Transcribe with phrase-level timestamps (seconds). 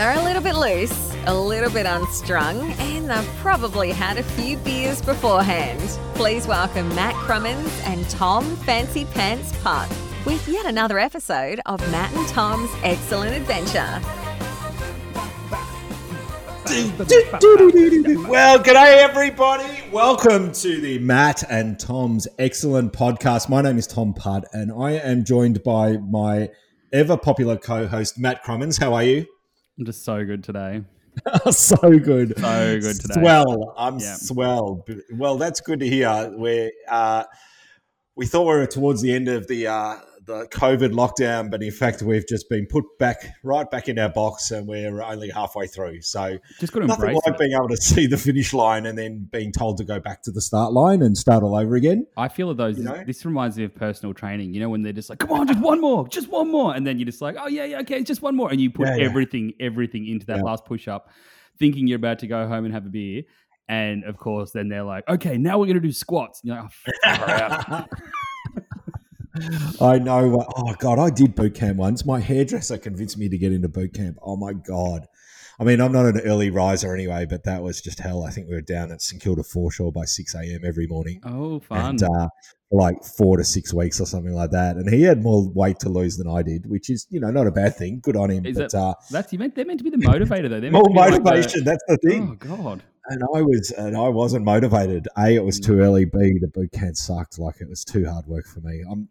[0.00, 4.56] They're a little bit loose, a little bit unstrung, and they've probably had a few
[4.56, 5.78] beers beforehand.
[6.14, 9.90] Please welcome Matt Krumins and Tom Fancy Pants Putt
[10.24, 14.00] with yet another episode of Matt and Tom's Excellent Adventure.
[18.26, 19.82] Well, g'day everybody.
[19.92, 23.50] Welcome to the Matt and Tom's excellent podcast.
[23.50, 26.48] My name is Tom Putt, and I am joined by my
[26.90, 28.80] ever popular co-host Matt Krumins.
[28.80, 29.26] How are you?
[29.80, 30.82] I'm just so good today.
[31.52, 33.14] so good, So good today.
[33.14, 33.72] Swell.
[33.78, 34.14] I'm Yeah.
[34.16, 34.84] swell.
[35.14, 36.30] Well, that's good to hear.
[36.34, 37.24] We're uh,
[38.14, 39.96] we thought we were towards the end of the uh,
[40.30, 44.08] the COVID lockdown, but in fact, we've just been put back right back in our
[44.08, 46.00] box, and we're only halfway through.
[46.02, 47.38] So Just got to Nothing like it.
[47.38, 50.30] being able to see the finish line and then being told to go back to
[50.30, 52.06] the start line and start all over again.
[52.16, 52.78] I feel of those.
[52.78, 53.02] You know?
[53.06, 54.54] This reminds me of personal training.
[54.54, 56.86] You know, when they're just like, "Come on, just one more, just one more," and
[56.86, 58.96] then you're just like, "Oh yeah, yeah, okay, just one more," and you put Yeah,
[58.96, 59.04] yeah.
[59.04, 60.42] everything, everything into that Yeah.
[60.44, 61.10] last push up,
[61.58, 63.22] thinking you're about to go home and have a beer.
[63.68, 67.68] And of course, then they're like, "Okay, now we're gonna do squats." And you're like,
[67.68, 67.84] oh.
[69.80, 70.44] I know.
[70.56, 72.04] Oh God, I did boot camp once.
[72.04, 74.18] My hairdresser convinced me to get into boot camp.
[74.22, 75.06] Oh my God.
[75.58, 78.24] I mean, I'm not an early riser anyway, but that was just hell.
[78.24, 80.60] I think we were down at St Kilda foreshore by 6 a.m.
[80.64, 81.20] every morning.
[81.22, 82.28] "Oh, fun." And uh,
[82.70, 84.76] like four to six weeks or something like that.
[84.76, 87.46] And he had more weight to lose than I did, which is, you know, not
[87.46, 88.00] a bad thing.
[88.02, 88.46] Good on him.
[88.46, 89.54] Is but that- uh, That's you meant.
[89.54, 90.60] They're meant to be the motivator, though.
[90.60, 91.64] They're more be like the- motivation.
[91.64, 92.30] that's the thing.
[92.30, 92.82] oh God.
[93.10, 95.06] And I was and I wasn't motivated.
[95.18, 95.82] A, it was too Mm.
[95.82, 96.04] early.
[96.06, 97.38] B, the boot camp sucked.
[97.38, 98.82] Like it was too hard work for me.
[98.90, 99.08] I'm.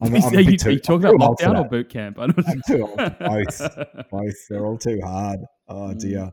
[0.00, 1.64] I'm, Are I'm a you, too, are you talking I'm about too old for lockdown
[1.64, 2.18] or boot camp?
[2.20, 3.58] I don't I'm too old both.
[4.10, 4.48] Both.
[4.50, 5.40] They're all too hard.
[5.68, 6.00] Oh Mm.
[6.00, 6.32] dear.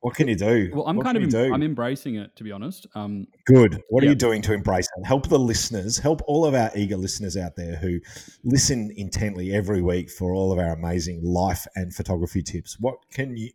[0.00, 0.70] What can you do?
[0.74, 1.52] Well, I'm What kind of em-?
[1.54, 2.86] I'm embracing it to be honest.
[2.96, 3.80] Um, Good.
[3.90, 5.06] What are you doing to embrace it?
[5.06, 5.96] Help the listeners.
[5.98, 8.00] Help all of our eager listeners out there who
[8.44, 12.78] listen intently every week for all of our amazing life and photography tips.
[12.80, 13.50] What can you?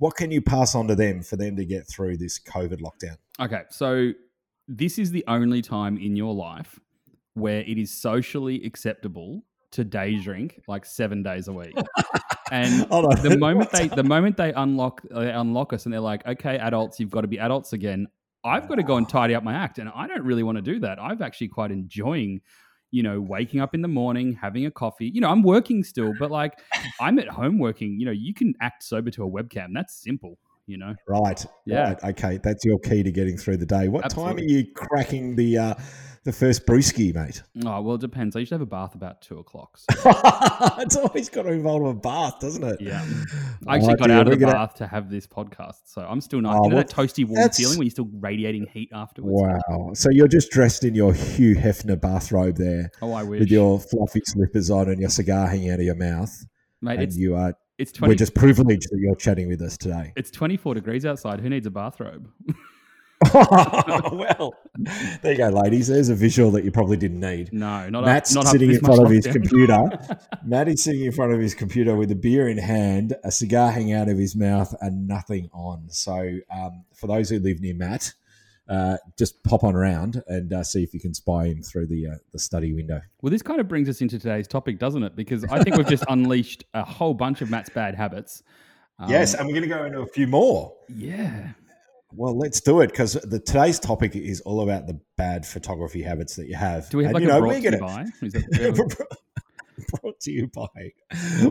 [0.00, 3.16] What can you pass on to them for them to get through this COVID lockdown?
[3.38, 4.12] Okay, so
[4.66, 6.80] this is the only time in your life
[7.34, 11.76] where it is socially acceptable to day drink like seven days a week.
[12.52, 16.58] And the moment they the moment they unlock they unlock us and they're like, okay,
[16.58, 18.08] adults, you've got to be adults again.
[18.42, 20.62] I've got to go and tidy up my act, and I don't really want to
[20.62, 20.98] do that.
[20.98, 22.40] I've actually quite enjoying,
[22.90, 25.10] you know, waking up in the morning, having a coffee.
[25.12, 26.58] You know, I'm working still, but like
[27.00, 27.98] I'm at home working.
[27.98, 29.68] You know, you can act sober to a webcam.
[29.74, 30.38] That's simple.
[30.66, 31.44] You know, Right.
[31.66, 31.88] Yeah.
[31.88, 32.04] Right.
[32.04, 32.38] Okay.
[32.42, 33.88] That's your key to getting through the day.
[33.88, 35.74] What time are you cracking the uh,
[36.24, 37.42] the first brewski, mate?
[37.64, 38.36] oh well, it depends.
[38.36, 39.78] I usually have a bath about two o'clock.
[39.78, 39.86] So.
[40.78, 42.80] it's always got to involve a bath, doesn't it?
[42.80, 43.02] Yeah.
[43.66, 45.26] I oh, actually Oh, got dear, out of we're the gonna- bath to have this
[45.26, 46.58] podcast, so I'm still nice.
[46.60, 49.64] Oh, you know well, that toasty warm that's- feeling when you're still radiating heat afterwards.
[49.68, 49.92] Wow.
[49.94, 53.80] So you're just dressed in your Hugh Hefner bathrobe there Oh, I wish, with your
[53.80, 56.44] fluffy slippers on and your cigar hanging out of your mouth.
[56.82, 57.00] mate.
[57.00, 60.12] and you are, it's we're just privileged that you're chatting with us today.
[60.16, 61.40] It's 24 degrees outside.
[61.40, 62.28] Who needs a bathrobe?
[63.34, 64.54] well,
[65.22, 65.88] there you go, ladies.
[65.88, 67.52] There's a visual that you probably didn't need.
[67.52, 69.32] No, not Matt's not sitting in front of his lockdown.
[69.32, 70.18] computer.
[70.44, 73.72] Matt is sitting in front of his computer with a beer in hand, a cigar
[73.72, 75.90] hanging out of his mouth, and nothing on.
[75.90, 78.14] So, um, for those who live near Matt,
[78.70, 82.06] uh, just pop on around and uh, see if you can spy him through the
[82.06, 83.02] uh, the study window.
[83.20, 85.14] well, this kind of brings us into today's topic, doesn't it?
[85.14, 88.42] Because I think we've just unleashed a whole bunch of Matt's bad habits.
[88.98, 90.74] Um, yes, and we're going to go into a few more.
[90.88, 91.52] Yeah.
[92.12, 96.36] Well, let's do it because the today's topic is all about the bad photography habits
[96.36, 96.88] that you have.
[96.90, 98.04] Do we have And, like you a know, brought we're to you by?
[98.20, 99.16] That-
[100.02, 100.92] brought to you by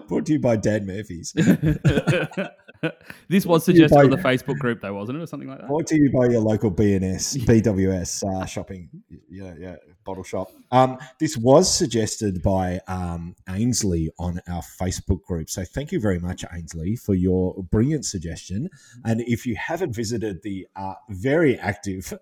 [0.07, 1.33] brought to you by Dan Murphy's.
[3.29, 5.67] this was suggested by- on the Facebook group, though, wasn't it, or something like that?
[5.67, 8.89] Brought to you by your local BNS, BWS uh, shopping,
[9.29, 9.75] yeah, yeah,
[10.05, 10.51] bottle shop.
[10.71, 15.49] Um, this was suggested by um, Ainsley on our Facebook group.
[15.49, 18.69] So thank you very much, Ainsley, for your brilliant suggestion.
[19.05, 22.13] And if you haven't visited the uh, very active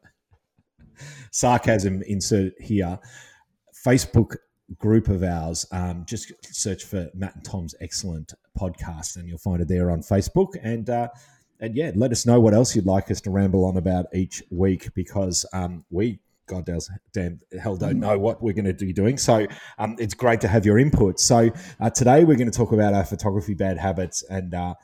[1.31, 3.00] sarcasm insert here,
[3.86, 4.36] Facebook
[4.75, 9.61] group of ours, um, just search for Matt and Tom's excellent podcast, and you'll find
[9.61, 10.55] it there on Facebook.
[10.61, 11.09] And uh,
[11.59, 14.43] and yeah, let us know what else you'd like us to ramble on about each
[14.51, 16.69] week because um, we, God
[17.13, 19.17] damn hell, don't know what we're going to be doing.
[19.17, 19.47] So
[19.79, 21.19] um, it's great to have your input.
[21.19, 21.49] So
[21.79, 24.75] uh, today we're going to talk about our photography bad habits and uh,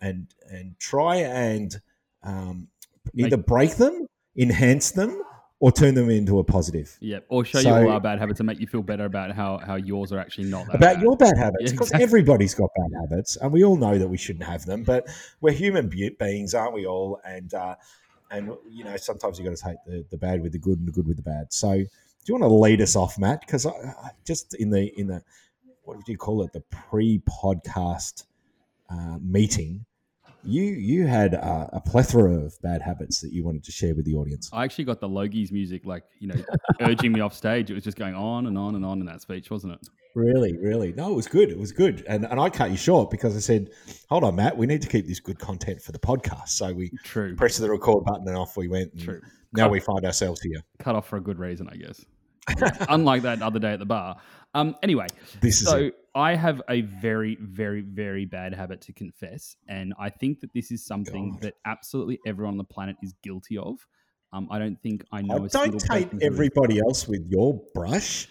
[0.00, 1.74] and and try and
[2.22, 2.68] um,
[3.14, 4.06] either break them,
[4.36, 5.22] enhance them,
[5.62, 6.96] or turn them into a positive.
[7.00, 9.30] Yeah, or show So- you all our bad habits and make you feel better about
[9.32, 11.02] how, how yours are actually not that about bad.
[11.02, 12.02] your bad habits Yeah, because exactly.
[12.04, 15.06] everybody's got bad habits and we all know that we shouldn't have them but
[15.42, 17.76] we're human be- beings aren't we all and uh,
[18.30, 20.88] and you know sometimes you've got to take the, the bad with the good and
[20.88, 21.86] the good with the bad so do
[22.24, 25.22] you want to lead us off matt because I, I just in the in the
[25.84, 28.24] what do you call it the pre-podcast
[28.88, 29.84] uh, meeting
[30.44, 34.04] you you had uh, a plethora of bad habits that you wanted to share with
[34.04, 34.48] the audience.
[34.52, 36.42] I actually got the Logies music, like you know,
[36.80, 37.70] urging me off stage.
[37.70, 39.80] It was just going on and on and on in that speech, wasn't it?
[40.14, 40.92] Really, really.
[40.92, 41.50] No, it was good.
[41.50, 42.04] It was good.
[42.08, 43.70] And and I cut you short because I said,
[44.08, 44.56] "Hold on, Matt.
[44.56, 47.36] We need to keep this good content for the podcast." So we True.
[47.36, 48.92] pressed the record button and off we went.
[48.92, 49.20] and True.
[49.52, 50.62] Now Cut- we find ourselves here.
[50.78, 52.04] cut off for a good reason, I guess.
[52.88, 54.16] Unlike that other day at the bar.
[54.54, 55.06] Um, anyway,
[55.40, 55.94] This is so it.
[56.14, 60.72] I have a very, very, very bad habit to confess, and I think that this
[60.72, 61.42] is something God.
[61.42, 63.86] that absolutely everyone on the planet is guilty of.
[64.32, 65.38] Um, I don't think I know.
[65.40, 68.28] Oh, a don't person everybody else with your brush.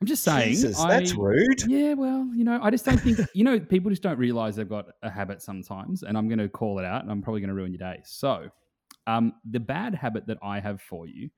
[0.00, 0.50] I'm just saying.
[0.50, 1.62] Jesus, I- that's rude.
[1.66, 4.68] Yeah, well, you know, I just don't think you know people just don't realize they've
[4.68, 7.48] got a habit sometimes, and I'm going to call it out, and I'm probably going
[7.48, 8.00] to ruin your day.
[8.04, 8.48] So,
[9.06, 11.30] um, the bad habit that I have for you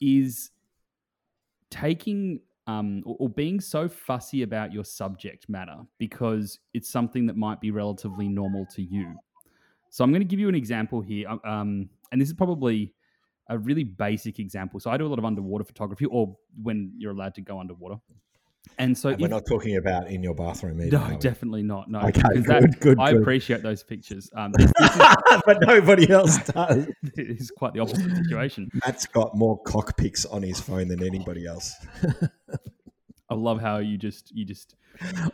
[0.00, 0.50] is
[1.70, 2.40] taking
[2.70, 7.60] um, or, or being so fussy about your subject matter because it's something that might
[7.60, 9.14] be relatively normal to you.
[9.90, 12.94] So, I'm going to give you an example here, um, and this is probably
[13.48, 14.78] a really basic example.
[14.78, 17.96] So, I do a lot of underwater photography, or when you're allowed to go underwater.
[18.78, 20.98] And so, And we're if- not talking about in your bathroom either.
[20.98, 21.90] no, definitely not.
[21.90, 24.30] No, Okay, because good, good, I appreciate those pictures.
[24.34, 24.96] Um, this, this
[25.46, 26.86] but nobody else does.
[27.02, 28.70] it is quite the opposite situation.
[28.86, 31.74] Matt's got more cockpicks on his phone than anybody else.
[33.28, 34.74] I love how you just you just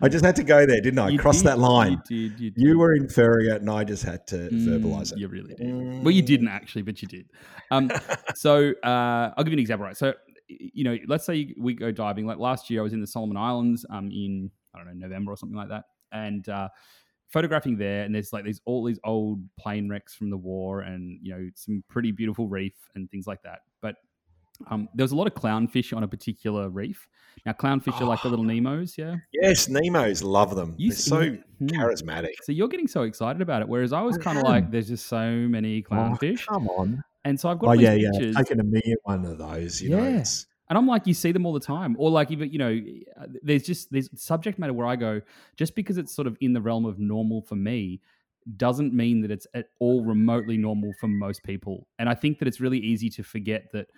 [0.02, 1.08] I just had to go there, didn't I?
[1.08, 2.02] you Cross did- that line.
[2.10, 2.40] You did.
[2.40, 2.62] You, did.
[2.62, 5.18] You were inferring it, and I just had to Mm, verbalize it.
[5.18, 6.02] You really did.
[6.04, 7.30] Well, you didn't actually, but you did.
[7.70, 7.90] Um,
[8.34, 9.86] so uh, I'll give you an example.
[9.86, 9.96] Right.
[9.96, 10.12] So
[10.48, 12.26] you know, let's say we go diving.
[12.26, 13.84] Like last year, I was in the Solomon Islands.
[13.90, 16.68] Um, in I don't know November or something like that, and uh,
[17.28, 18.02] photographing there.
[18.04, 21.48] And there's like these all these old plane wrecks from the war, and you know
[21.54, 23.60] some pretty beautiful reef and things like that.
[23.80, 23.96] But
[24.70, 27.08] um, there was a lot of clownfish on a particular reef.
[27.44, 29.16] Now, clownfish are like the little Nemos, yeah.
[29.32, 30.74] Yes, Nemos love them.
[30.78, 31.68] You They're so Hmm.
[31.68, 32.42] charismatic.
[32.42, 35.06] So you're getting so excited about it, whereas I was kind of like, "There's just
[35.06, 37.02] so many Oh, clownfish," come on.
[37.26, 38.10] And so I've got Oh yeah, yeah.
[38.12, 38.36] pictures.
[38.36, 39.82] I've taken a million one of those.
[39.82, 40.20] You know, Yeah.
[40.20, 42.80] it's, And I'm like, you see them all the time, or like even you know,
[43.42, 45.20] there's just there's subject matter where I go,
[45.56, 48.00] just because it's sort of in the realm of normal for me,
[48.56, 51.86] doesn't mean that it's at all remotely normal for most people.
[51.98, 53.88] And I think that it's really easy to forget that.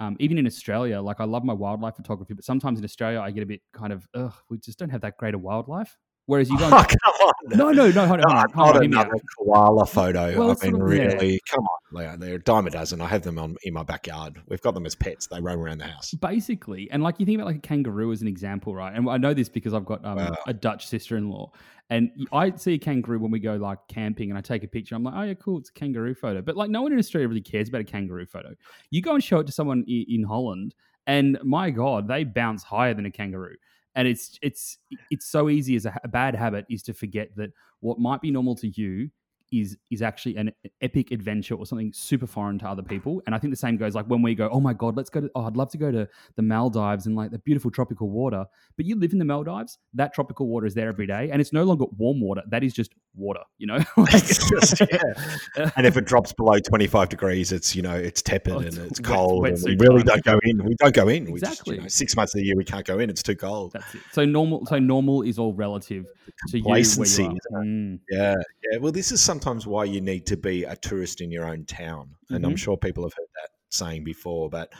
[0.00, 3.30] Um, even in Australia, like I love my wildlife photography, but sometimes in Australia I
[3.30, 5.96] get a bit kind of, ugh, we just don't have that great a wildlife.
[6.26, 7.32] Whereas you go, oh come on.
[7.58, 9.06] no, no, no, hold on, hold on, hold on, not hear me out.
[9.06, 10.38] another koala photo.
[10.38, 11.04] Well, I mean, of- yeah.
[11.04, 11.78] really, come on.
[11.94, 13.00] They're, they're a dime a dozen.
[13.00, 14.40] I have them on in my backyard.
[14.48, 15.26] We've got them as pets.
[15.26, 16.12] They roam around the house.
[16.14, 19.16] basically and like you think about like a kangaroo as an example right and i
[19.16, 20.36] know this because i've got um, Wow.
[20.46, 21.50] a dutch sister-in-law
[21.90, 24.94] and i see a kangaroo when we go like camping and i take a picture
[24.94, 27.28] i'm like oh yeah cool it's a kangaroo photo but like no one in australia
[27.28, 28.54] really cares about a kangaroo photo
[28.90, 30.74] you go and show it to someone in holland
[31.06, 33.56] and my god they bounce higher than a kangaroo
[33.94, 34.78] and it's it's
[35.10, 37.50] it's so easy as a, a bad habit is to forget that
[37.80, 39.10] what might be normal to you
[39.52, 40.50] is is actually an
[40.80, 43.22] epic adventure or something super foreign to other people.
[43.26, 45.20] And I think the same goes like when we go, oh my god, let's go
[45.20, 45.30] to.
[45.34, 48.44] Oh, I'd love to go to the Maldives and like the beautiful tropical water.
[48.76, 49.78] But you live in the Maldives.
[49.94, 52.42] That tropical water is there every day, and it's no longer warm water.
[52.48, 53.40] That is just water.
[53.58, 53.78] You know.
[53.96, 55.70] Like- just- yeah.
[55.76, 58.76] And if it drops below 25 degrees, it's, you know, it's tepid Oh, and it's
[58.78, 59.46] it's wet- cold.
[59.46, 60.20] and we really time.
[60.22, 60.64] don't go in.
[60.64, 61.30] We don't go in.
[61.30, 61.76] We just, Exactly.
[61.76, 63.10] you know, six months of the year, we can't go in.
[63.10, 63.74] It's too cold.
[63.74, 63.82] It.
[64.12, 64.66] So normal.
[64.66, 66.06] So normal is all relative
[66.48, 66.64] to you.
[66.64, 67.62] Where you are.
[67.64, 68.00] Mm.
[68.10, 68.34] Yeah,
[68.70, 68.78] yeah.
[68.78, 72.14] Well, this is sometimes why you need to be a tourist in your own town,
[72.30, 72.58] and I'm Mhm.
[72.58, 74.48] sure people have heard that saying before.
[74.48, 74.72] But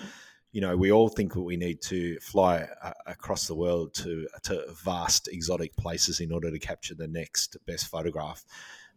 [0.53, 4.29] you know, we all think that we need to fly uh, across the world to
[4.45, 8.45] to vast exotic places in order to capture the next best photograph.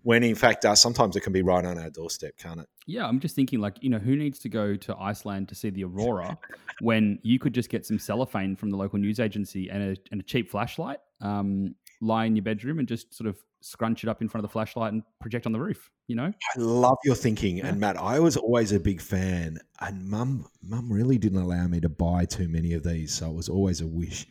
[0.03, 2.69] When in fact, uh, sometimes it can be right on our doorstep, can't it?
[2.85, 5.71] Yeah, I'm just thinking, like, you know, who needs to go to Iceland to see
[5.71, 6.37] the aurora
[6.79, 10.21] when you could just get some cellophane from the local news agency and a, and
[10.21, 14.21] a cheap flashlight, um, lie in your bedroom and just sort of scrunch it up
[14.21, 16.25] in front of the flashlight and project on the roof, you know?
[16.55, 17.67] I love your thinking, Yeah.
[17.67, 19.57] and Matt, I was always a big fan.
[19.81, 23.33] And Mum, Mum really didn't allow me to buy too many of these, so it
[23.35, 24.27] was always a wish.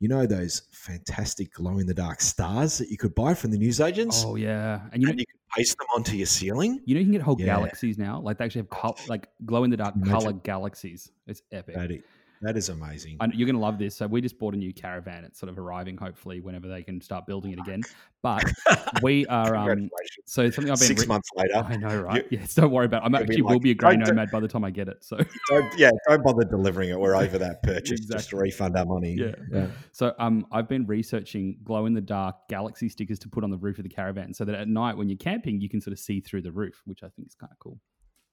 [0.00, 3.58] You know those fantastic glow in the dark stars that you could buy from the
[3.58, 4.80] newsagents, Oh, yeah.
[4.92, 6.80] And you know, you could paste them onto your ceiling.
[6.86, 7.46] you know, you can get whole Yeah.
[7.46, 8.20] galaxies now.
[8.20, 11.10] Like, they actually have col- like glow in the dark color galaxies.
[11.26, 12.02] It's epic.
[12.42, 13.16] That is, amazing.
[13.20, 13.94] I, you're going to love this.
[13.96, 15.24] So we just bought a new caravan.
[15.24, 17.82] It's sort of arriving, hopefully, whenever they can start building it again.
[18.20, 18.42] But
[19.02, 19.88] we are um,
[20.26, 22.26] so something I've been Six re- months later, I know, right?
[22.30, 23.02] yes, don't worry about.
[23.02, 23.06] it.
[23.06, 25.04] I'm actually will be a grey nomad by the time I get it.
[25.04, 25.16] So,
[25.48, 26.98] don't, yeah, don't bother delivering it.
[26.98, 28.00] We're over that purchase.
[28.00, 28.40] Just Exactly.
[28.40, 29.16] refund our money.
[29.52, 29.66] Yeah.
[29.92, 33.58] so um, I've been researching glow in the dark galaxy stickers to put on the
[33.58, 35.98] roof of the caravan, so that at night when you're camping, you can sort of
[36.00, 37.78] see through the roof, which I think is kind of cool.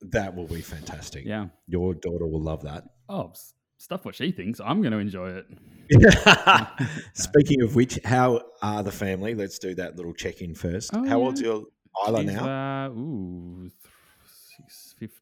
[0.01, 1.25] that will be fantastic.
[1.25, 1.47] Yeah.
[1.67, 2.85] Your daughter will love that.
[3.07, 3.33] Oh,
[3.79, 4.61] stuff what she thinks.
[4.63, 5.47] I'm going to enjoy it.
[7.13, 9.33] Speaking of which, how are the family?
[9.33, 10.91] Let's do that little check in first.
[10.93, 11.25] Oh, how yeah.
[11.25, 11.63] old's your
[12.07, 12.85] Isla She's, now?
[12.85, 13.71] Uh, ooh,
[14.25, 15.21] six, fif-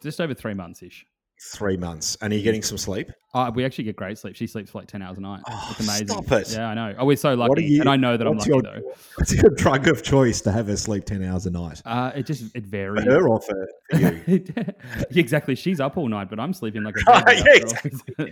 [0.00, 1.04] just over three months ish.
[1.40, 2.16] Three months.
[2.20, 3.12] And are you getting some sleep?
[3.32, 4.34] Uh, we actually get great sleep.
[4.34, 5.40] She sleeps for like ten hours a night.
[5.48, 6.08] Oh, it's amazing.
[6.08, 6.50] stop it.
[6.52, 6.94] Yeah, I know.
[6.98, 8.80] Oh, we're so lucky, you- and I know that I'm lucky your- though.
[9.16, 11.80] What's your drug of choice to have her sleep 10 hours a night?
[11.84, 13.04] Uh, it just it For varies.
[13.04, 14.44] her or for, for you?
[15.10, 15.54] exactly.
[15.54, 18.26] She's up all night, but I'm sleeping like a yeah,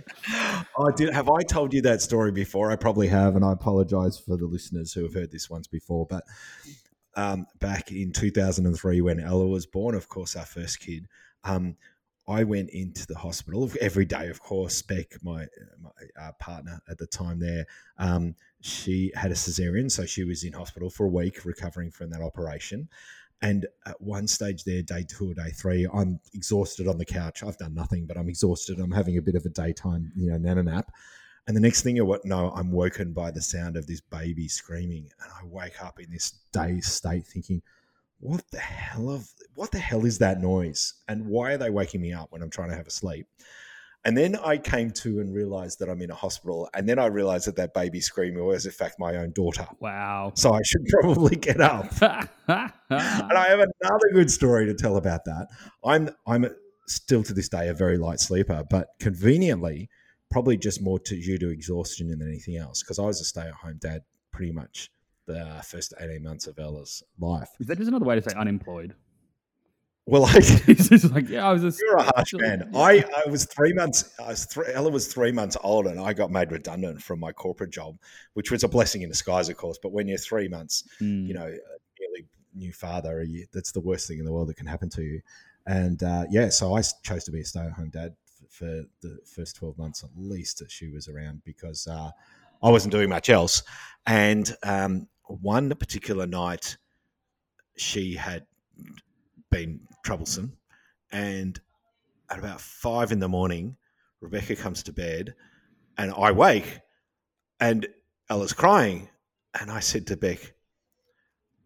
[0.77, 0.87] all.
[0.87, 1.13] I did.
[1.13, 2.71] Have I told you that story before?
[2.71, 6.05] I probably have, and I apologize for the listeners who have heard this once before.
[6.07, 6.23] But
[7.15, 11.07] um, back in 2003, when Ella was born, of course, our first kid,
[11.45, 11.77] um,
[12.27, 14.27] I went into the hospital every day.
[14.27, 15.47] Of course, Beck, my
[15.81, 15.91] my
[16.21, 17.65] uh, partner at the time, there,
[17.97, 22.09] um, she had a cesarean, so she was in hospital for a week recovering from
[22.09, 22.89] that operation.
[23.41, 27.43] And at one stage there, day two or day three, I'm exhausted on the couch.
[27.43, 28.79] I've done nothing, but I'm exhausted.
[28.79, 30.91] I'm having a bit of a daytime, you know, nana nap.
[31.47, 34.49] And the next thing you what no, I'm woken by the sound of this baby
[34.49, 37.61] screaming, and I wake up in this dazed state, thinking,
[38.19, 40.93] "What the hell of what the hell is that noise?
[41.07, 43.27] And why are they waking me up when I'm trying to have a sleep?"
[44.05, 47.07] And then I came to and realized that I'm in a hospital, and then I
[47.07, 49.67] realized that that baby screaming was in fact my own daughter.
[49.79, 50.31] wow.
[50.35, 51.91] So I should probably get up.
[52.89, 55.47] And I have another good story to tell about that.
[55.83, 56.45] I'm I'm
[56.87, 59.89] still to this day a very light sleeper, but conveniently,
[60.31, 62.81] probably just more to due to exhaustion than anything else.
[62.81, 64.89] Because I was a stay-at-home dad pretty much
[65.27, 67.49] the first eighteen months of Ella's life.
[67.59, 68.95] Is that just another way to say unemployed?
[70.09, 71.81] Well, I, just like, yeah, I was just.
[71.81, 72.71] you're a harsh man.
[72.73, 74.15] I, I was three months.
[74.23, 77.33] I was three, Ella was three months old, and I got made redundant from my
[77.33, 77.97] corporate job,
[78.33, 79.77] which was a blessing in disguise, of course.
[79.83, 81.27] But when you're three months Mm.
[81.27, 84.55] you know, a nearly new father, you, that's the worst thing in the world that
[84.55, 85.21] can happen to you.
[85.65, 88.15] And uh, yeah, so I chose to be a stay at home dad
[88.49, 92.09] for the first 12 months at least that she was around because uh,
[92.63, 93.61] I wasn't doing much else.
[94.05, 96.77] And um, one particular night,
[97.77, 98.45] she had
[99.51, 100.57] been troublesome.
[101.11, 101.59] And
[102.29, 103.77] at about five in the morning,
[104.21, 105.35] Rebecca comes to bed
[105.97, 106.79] and I wake
[107.59, 107.87] and
[108.29, 109.09] Ella's crying.
[109.59, 110.53] And I said to Beck,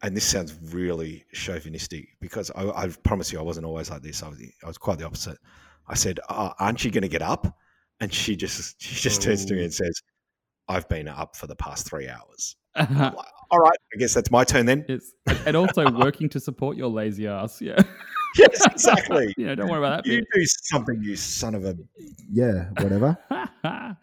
[0.02, 4.24] and this sounds really chauvinistic because I, I promise you I wasn't always like this.
[4.24, 5.38] I was, I was quite the opposite.
[5.88, 7.58] I said, uh, "Aren't you going to get up?"
[8.00, 9.64] And she just she just turns to me Oh.
[9.66, 10.02] and says,
[10.68, 13.14] "I've been up for the past three hours." Like,
[13.52, 14.86] All right, I guess that's my turn then.
[14.88, 15.14] It's,
[15.46, 17.62] and also working to support your lazy ass.
[17.62, 17.82] Yeah.
[18.38, 19.34] yes, exactly.
[19.38, 20.12] you know, don't worry about that.
[20.12, 21.78] You do something, you son of a
[22.32, 23.18] yeah, whatever.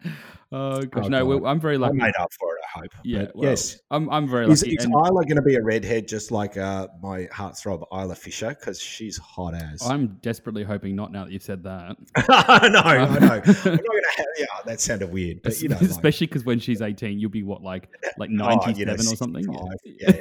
[0.51, 1.99] oh gosh, Oh, no, I'm very lucky.
[1.99, 2.61] I made up for it.
[2.75, 2.91] I hope.
[3.03, 3.79] Yeah, well, yes.
[3.89, 4.75] I'm I'm very lucky.
[4.75, 8.49] is and Isla going to be a redhead just like uh, my heartthrob Isla Fisher?
[8.49, 9.81] Because she's hot as.
[9.81, 11.11] I'm desperately hoping not.
[11.11, 13.05] Now that you've said that, I know, I know.
[13.05, 14.25] I'm not going to have.
[14.37, 17.63] Yeah, that sounded weird, but you know, especially because when she's 18, you'll be what
[17.63, 19.43] like like oh, 97 you know, or something.
[19.43, 19.77] 65.
[19.85, 20.15] Yeah, yeah,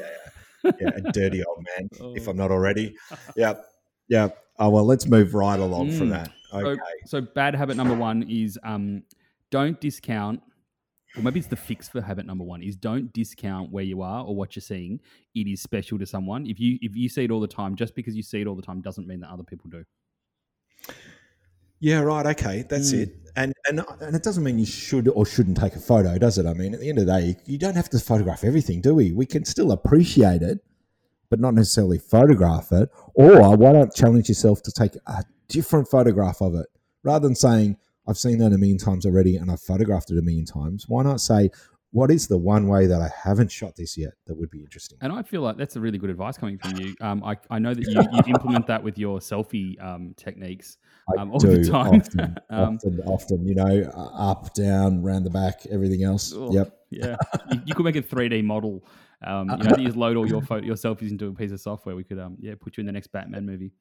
[0.65, 0.73] yeah.
[0.81, 2.31] yeah, a dirty old man, if Oh.
[2.31, 2.97] I'm not already.
[3.37, 3.55] Yeah,
[4.09, 4.29] yeah.
[4.59, 6.11] Oh well, let's move right along from Mm.
[6.11, 6.33] that.
[6.51, 6.81] So, Okay.
[7.07, 9.03] so bad habit number one is um,
[9.51, 10.43] don't discount,
[11.17, 14.25] or maybe it's the fix for habit number one is don't discount where you are
[14.25, 15.01] or what you're seeing.
[15.35, 16.47] It is special to someone.
[16.47, 18.57] If you if you see it all the time, just because you see it all
[18.57, 19.85] the time doesn't mean that other people do.
[21.81, 22.27] Yeah, right.
[22.27, 23.03] Okay, that's Mm.
[23.03, 23.15] it.
[23.37, 26.47] And and and it doesn't mean you should or shouldn't take a photo, does it?
[26.47, 28.95] I mean, at the end of the day, you don't have to photograph everything, do
[28.97, 29.13] we?
[29.13, 30.59] We can still appreciate it,
[31.31, 32.91] but not necessarily photograph it.
[33.15, 36.67] Or why don't challenge yourself to take a different photograph of it
[37.03, 40.23] rather than saying I've seen that a million times already and I've photographed it a
[40.23, 40.87] million times.
[40.89, 41.51] Why not say
[41.91, 44.99] what is the one way that I haven't shot this yet that would be interesting?
[45.01, 46.95] And I feel like that's a really good advice coming from you.
[47.01, 50.77] Um, I, I know that you, you implement that with your selfie um, techniques
[51.19, 52.01] um, all the time.
[52.01, 53.47] often, Um, often, often.
[53.47, 56.33] You know, up, down, round the back, everything else.
[56.37, 56.75] Oh, Yep.
[56.91, 57.17] Yeah,
[57.51, 58.83] you, you could make a 3D model.
[59.25, 61.61] Um, you know, you just load all your photo, your selfies into a piece of
[61.61, 61.97] software.
[61.97, 63.73] We could, um, yeah, put you in the next Batman movie.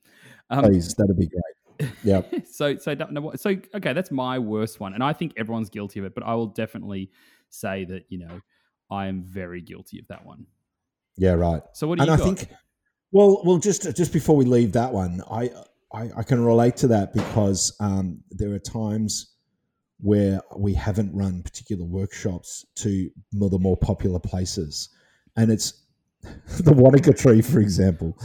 [0.49, 1.91] Um, Please, that'd be great.
[2.03, 2.33] Yep.
[2.51, 2.95] so, so,
[3.35, 6.15] so, okay, that's my worst one, and I think everyone's guilty of it.
[6.15, 7.11] But I will definitely
[7.49, 8.41] say that you know
[8.89, 10.47] I am very guilty of that one.
[11.17, 11.61] Yeah, right.
[11.73, 12.39] So, what do And you I got?
[12.39, 12.49] think,
[13.11, 15.51] well, well, just just before we leave that one, I
[15.93, 19.35] I, I can relate to that because um, there are times
[19.99, 24.89] where we haven't run particular workshops to the more popular places,
[25.37, 25.81] and it's
[26.59, 28.17] the Wanaka tree, for example.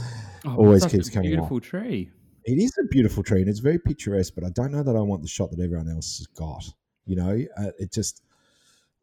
[0.45, 1.35] Oh, always keeps coming up.
[1.35, 2.11] beautiful tree.
[2.45, 4.99] It is a beautiful tree and it's very picturesque, but I don't know that I
[4.99, 6.65] want the shot that everyone else has got.
[7.05, 8.21] You know, uh, it just,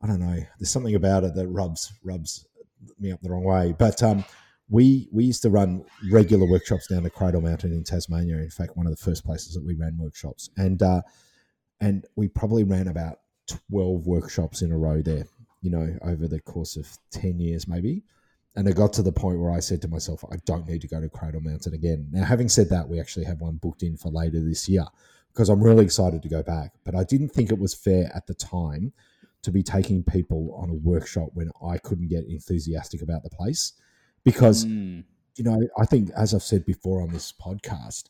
[0.02, 0.38] I don't know.
[0.58, 2.46] There's something about it that rubs rubs
[2.98, 3.74] me up the wrong way.
[3.78, 4.24] But um,
[4.68, 8.36] we we used to run regular workshops down the Cradle Mountain in Tasmania.
[8.38, 11.02] In fact, one of the first places that we ran workshops, and uh,
[11.80, 15.24] and we probably ran about twelve workshops in a row there.
[15.62, 18.02] You know, over the course of ten years, maybe.
[18.56, 20.88] and it got to the point where I said to myself, I don't need to
[20.88, 22.08] go to Cradle Mountain again.
[22.10, 24.84] Now, having said that, we actually have one booked in for later this year
[25.32, 26.72] because I'm really excited to go back.
[26.84, 28.92] But I didn't think it was fair at the time
[29.42, 33.74] to be taking people on a workshop when I couldn't get enthusiastic about the place
[34.24, 35.04] because, Mm.
[35.36, 38.06] you know, I think, as I've said before on this podcast,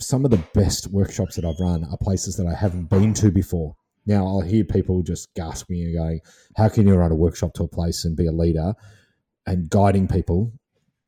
[0.00, 3.30] some of the best workshops that I've run are places that I haven't been to
[3.32, 3.74] before.
[4.06, 6.20] Now, I'll hear people just gasping and going,
[6.56, 8.74] How can you run a workshop to a place and be a leader
[9.46, 10.52] and guiding people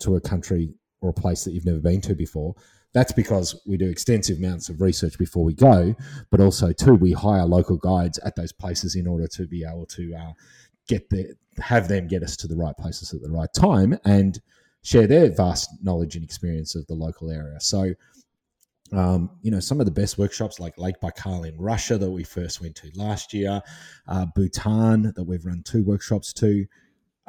[0.01, 2.55] to a country or a place that you've never been to before?
[2.95, 5.95] That's because we do extensive amounts of research before we go,
[6.31, 9.85] but also, too, we hire local guides at those places in order to be able
[9.87, 10.33] to uh,
[10.89, 14.41] get the, have them get us to the right places at the right time and
[14.83, 17.61] share their vast knowledge and experience of the local area.
[17.61, 17.93] So,
[18.93, 22.25] um, you know, some of the best workshops like Lake Baikal in Russia that we
[22.25, 23.61] first went to last year,
[24.07, 26.67] uh, Bhutan that we've run two workshops to.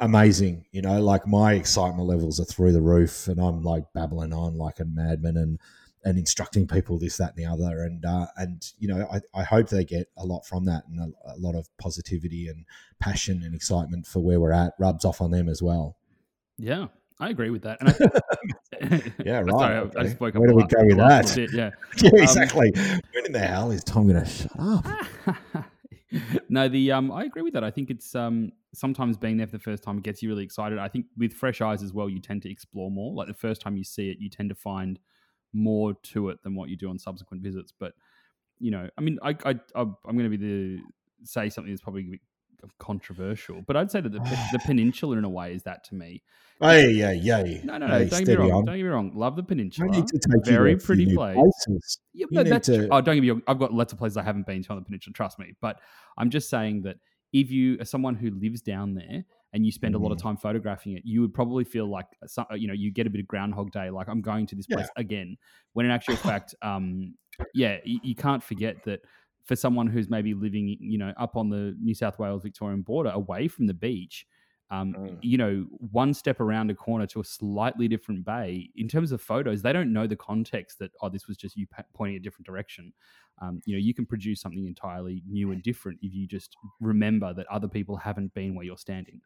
[0.00, 4.32] Amazing, you know, like my excitement levels are through the roof, and I'm like babbling
[4.32, 5.58] on like a madman and
[6.04, 9.42] and instructing people this, that, and the other, and uh, and you know, I, I
[9.42, 12.64] hope they get a lot from that and a, a lot of positivity and
[13.00, 15.96] passion and excitement for where we're at rubs off on them as well.
[16.56, 16.86] Yeah,
[17.20, 17.78] I agree with that.
[17.80, 19.50] And I think, Yeah, right.
[19.50, 20.02] Sorry, I- I okay.
[20.04, 20.40] just woke up.
[20.40, 21.32] Where do we go with that?
[21.34, 21.70] bit, yeah.
[22.02, 22.70] Yeah, exactly.
[23.12, 24.84] when in the hell is Tom going to shut up?
[26.48, 27.64] no, the um, I agree with that.
[27.64, 30.78] I think it's um, sometimes being there for the first time gets you really excited.
[30.78, 33.14] I think with fresh eyes as well, you tend to explore more.
[33.14, 34.98] Like the first time you see it, you tend to find
[35.52, 37.72] more to it than what you do on subsequent visits.
[37.78, 37.92] But
[38.60, 40.78] you know, I mean, I, I I'm going to be the
[41.24, 42.20] say something that's probably
[42.78, 44.18] controversial, but I'd say that the,
[44.52, 46.22] the peninsula in a way is that to me.
[46.60, 47.42] Hey, yeah, yeah.
[47.62, 48.04] No, no, no.
[48.04, 48.64] don't get me wrong.
[48.64, 49.12] Don't get me wrong.
[49.14, 49.90] Love the I peninsula.
[49.90, 51.36] need to take Very you a few pretty place.
[51.36, 51.98] places.
[52.12, 52.88] Yeah, no, that's to- true.
[52.90, 53.42] Oh, don't get me wrong.
[53.46, 55.12] I've got lots of places I haven't been to on the peninsula.
[55.14, 55.54] Trust me.
[55.60, 55.78] But
[56.16, 56.96] I'm just saying that
[57.32, 60.22] if you are someone who lives down there and you spend a lot of Mhm.
[60.22, 63.20] time photographing it, you would probably feel like some, you know you get a bit
[63.20, 65.36] of Groundhog Day, like I'm going to this place again.
[65.74, 67.14] When in actual fact, um,
[67.54, 69.00] yeah, you, you can't forget that
[69.48, 73.10] for someone who's maybe living, you know, up on the New South Wales Victorian border,
[73.10, 74.26] away from the beach.
[74.70, 75.18] Um, Mm.
[75.22, 78.68] you know, one step around a corner to a slightly different bay.
[78.76, 81.66] In terms of photos, they don't know the context that oh, this was just you
[81.94, 82.92] pointing a different direction.
[83.40, 87.32] Um, you know, you can produce something entirely new and different if you just remember
[87.32, 89.22] that other people haven't been where you're standing.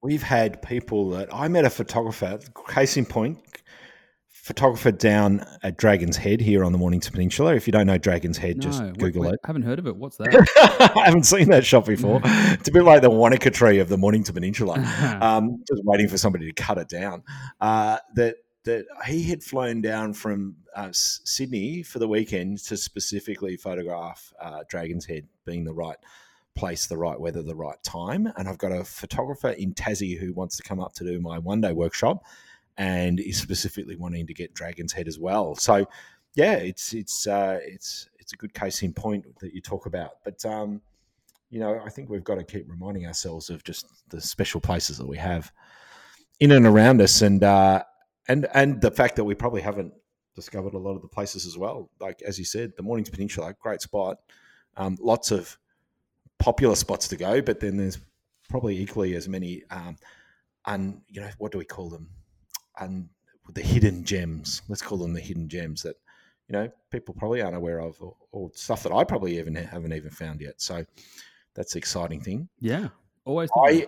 [0.00, 3.40] We've had people that I met a photographer, case in point,
[4.30, 7.54] photographer down at Dragon's Head here on the Mornington Peninsula.
[7.54, 9.40] If you don't know Dragon's Head, just Google wait, it.
[9.44, 9.96] I haven't heard of it.
[9.96, 10.92] What's that?
[10.96, 12.20] I haven't seen that shot before.
[12.24, 14.74] it's a bit like the Wanaka tree of the Mornington Peninsula.
[15.20, 17.22] um, just waiting for somebody to cut it down.
[17.60, 23.56] Uh, that that he had flown down from uh, Sydney for the weekend to specifically
[23.56, 25.96] photograph uh, Dragon's Head being the right
[26.54, 28.30] place, the right weather, the right time.
[28.36, 31.38] And I've got a photographer in Tassie who wants to come up to do my
[31.38, 32.24] one day workshop,
[32.78, 35.54] and is specifically wanting to get Dragon's Head as well.
[35.54, 35.86] So
[36.34, 40.22] yeah, it's it's uh, it's it's a good case in point that you talk about,
[40.24, 40.44] but.
[40.44, 40.80] Um,
[41.50, 44.98] you know, I think we've got to keep reminding ourselves of just the special places
[44.98, 45.50] that we have
[46.40, 47.82] in and around us, and uh,
[48.28, 49.94] and and the fact that we probably haven't
[50.34, 51.90] discovered a lot of the places as well.
[52.00, 54.18] Like as you said, the Mornington Peninsula, great spot,
[54.76, 55.56] um, lots of
[56.38, 57.98] popular spots to go, but then there's
[58.48, 59.96] probably equally as many, um,
[60.66, 62.08] un, you know, what do we call them?
[62.80, 63.08] Un,
[63.52, 64.62] the hidden gems.
[64.68, 65.96] Let's call them the hidden gems that
[66.48, 69.92] you know people probably aren't aware of, or, or stuff that I probably even haven't
[69.92, 70.60] even found yet.
[70.60, 70.84] So
[71.54, 72.48] that's the exciting thing.
[72.60, 72.88] yeah,
[73.24, 73.50] always.
[73.56, 73.86] I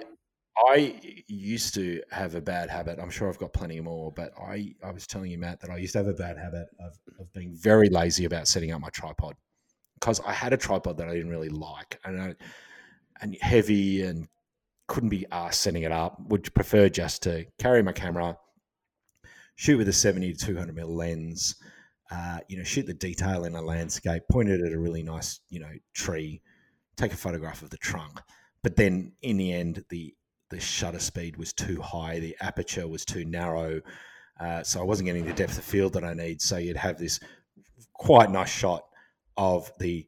[0.66, 2.98] I used to have a bad habit.
[3.00, 5.76] I'm sure I've got plenty more, but I, I was telling you, Matt, that I
[5.76, 8.90] used to have a bad habit of, of being very lazy about setting up my
[8.90, 9.37] tripod
[9.94, 12.35] because I had a tripod that I didn't really like and I,
[13.20, 14.29] and heavy and
[14.87, 16.20] couldn't be asked setting it up.
[16.29, 18.37] Would prefer just to carry my camera,
[19.61, 21.55] shoot with a 70 to 200 mil lens,
[22.11, 25.40] uh, you know, shoot the detail in a landscape, point it at a really nice,
[25.51, 26.40] you know, tree,
[26.96, 28.23] take a photograph of the trunk.
[28.62, 30.14] But then in the end, the
[30.49, 33.83] the shutter speed was too high, the aperture was too narrow,
[34.40, 36.40] uh, so I wasn't getting the depth of field that I need.
[36.40, 37.20] So you'd have this
[37.92, 38.87] quite nice shot
[39.37, 40.07] of the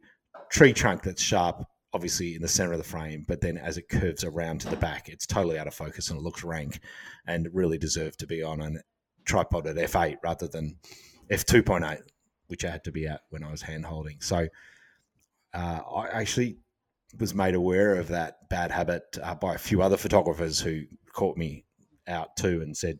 [0.51, 1.63] tree trunk that's sharp,
[1.93, 4.77] obviously in the center of the frame, but then as it curves around to the
[4.77, 6.81] back, it's totally out of focus and it looks rank
[7.27, 8.71] and really deserved to be on a
[9.25, 10.77] tripod at f8 rather than
[11.31, 12.01] f2.8,
[12.49, 14.21] which I had to be at when I was hand holding.
[14.21, 14.49] So
[15.55, 16.59] uh, I actually
[17.19, 20.83] was made aware of that bad habit uh, by a few other photographers who
[21.13, 21.65] caught me
[22.09, 22.99] out too and said,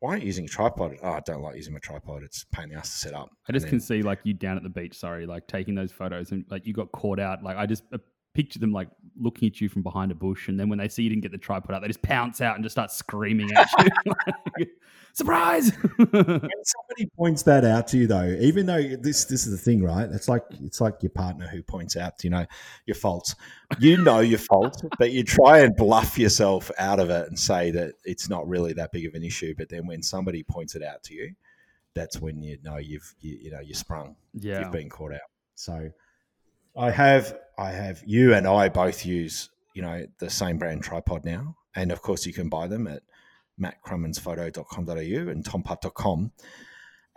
[0.00, 2.22] "Why aren't you using a tripod?" Oh, I don't like using my tripod.
[2.22, 3.30] It's a pain in the ass to set up.
[3.48, 5.92] I just And can see like you down at the beach, sorry, like taking those
[5.92, 7.42] photos and like you got caught out.
[7.42, 7.98] Like I just uh,
[8.34, 8.88] picture them like
[9.20, 11.32] looking at you from behind a bush, and then when they see you didn't get
[11.32, 13.88] the tripod out, they just pounce out and just start screaming at you.
[14.58, 14.68] Like,
[15.14, 15.70] Surprise!
[15.96, 19.82] when somebody points that out to you though even though this this is the thing
[19.82, 22.46] right it's like it's like your partner who points out you know
[22.86, 23.34] your faults
[23.78, 27.70] you know your fault but you try and bluff yourself out of it and say
[27.70, 30.82] that it's not really that big of an issue but then when somebody points it
[30.82, 31.30] out to you
[31.94, 34.60] that's when you know you've you, you know you sprung yeah.
[34.60, 35.20] you've been caught out
[35.54, 35.90] so
[36.76, 41.24] i have i have you and i both use you know the same brand tripod
[41.24, 43.02] now and of course you can buy them at
[43.60, 46.32] mattcrummonsphoto.com.au and tomputt.com.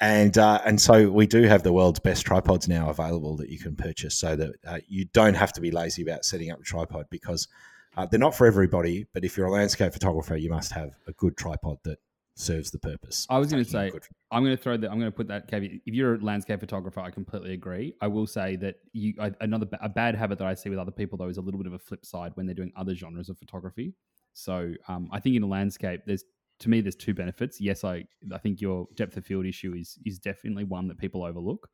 [0.01, 3.57] And uh, and so we do have the world's best tripods now available that you
[3.57, 6.63] can purchase, so that uh, you don't have to be lazy about setting up a
[6.63, 7.47] tripod because
[7.95, 9.07] uh, they're not for everybody.
[9.13, 11.99] But if you're a landscape photographer, you must have a good tripod that
[12.35, 13.25] serves the purpose.
[13.29, 14.91] I was going to say, good- I'm going to throw that.
[14.91, 15.81] I'm going to put that caveat.
[15.85, 17.95] If you're a landscape photographer, I completely agree.
[18.01, 20.91] I will say that you I, another a bad habit that I see with other
[20.91, 23.29] people though is a little bit of a flip side when they're doing other genres
[23.29, 23.93] of photography.
[24.33, 26.25] So um, I think in a landscape, there's
[26.59, 27.61] to me there's two benefits.
[27.61, 31.23] Yes, I I think your depth of field issue is is definitely one that people
[31.23, 31.69] overlook.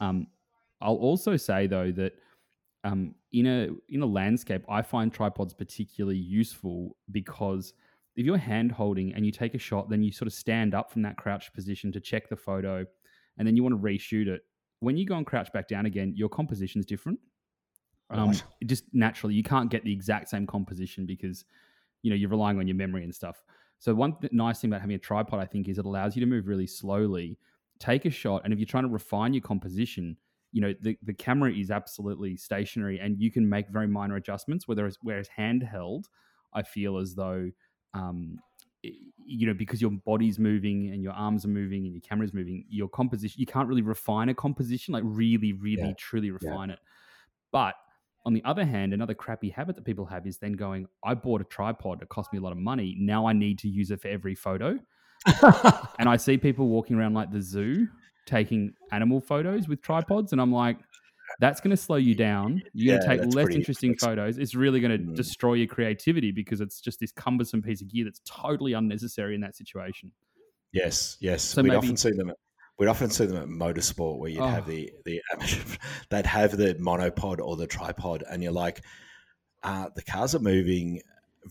[0.00, 0.26] Um,
[0.80, 2.14] I'll also say though that
[2.82, 7.72] um, in a in a landscape, I find tripods particularly useful because
[8.16, 10.90] if you're hand holding and you take a shot, then you sort of stand up
[10.90, 12.86] from that crouched position to check the photo,
[13.38, 14.42] and then you want to reshoot it.
[14.80, 17.20] When you go and crouch back down again, your composition is different.
[18.10, 18.44] Um, Right.
[18.66, 21.44] just naturally, you can't get the exact same composition because
[22.02, 23.44] you know you're relying on your memory and stuff.
[23.78, 26.20] So one th- nice thing about having a tripod, I think, is it allows you
[26.20, 27.38] to move really slowly,
[27.78, 30.18] take a shot, and if you're trying to refine your composition,
[30.52, 34.68] you know the, the camera is absolutely stationary, and you can make very minor adjustments.
[34.68, 36.06] Whereas whereas handheld,
[36.52, 37.50] I feel as though
[37.94, 38.38] um,
[38.82, 42.64] you know because your body's moving and your arms are moving and your camera's moving,
[42.68, 45.94] your composition you can't really refine a composition like really, really, Yeah.
[45.96, 46.80] truly refine it.
[47.52, 47.74] But
[48.26, 51.40] on the other hand, another crappy habit that people have is then going, I bought
[51.40, 52.96] a tripod, it cost me a lot of money.
[52.98, 54.78] Now I need to use it for every photo.
[55.98, 57.88] And I see people walking around like the zoo
[58.26, 60.32] taking animal photos with tripods.
[60.32, 60.78] And I'm like,
[61.40, 62.62] that's going to slow you down.
[62.72, 64.38] You're Yeah, going to take less pretty interesting photos.
[64.38, 65.14] It's really going to Mm.
[65.16, 69.40] destroy your creativity because it's just this cumbersome piece of gear that's totally unnecessary in
[69.40, 70.12] that situation.
[70.72, 71.42] Yes, yes.
[71.42, 72.30] So we'd often see them.
[72.30, 72.36] At,
[72.78, 74.70] we'd often see them at motorsport where you'd have Oh.
[74.70, 75.20] the the
[76.10, 78.82] they'd have the monopod or the tripod, and you're like,
[79.62, 81.00] uh, the cars are moving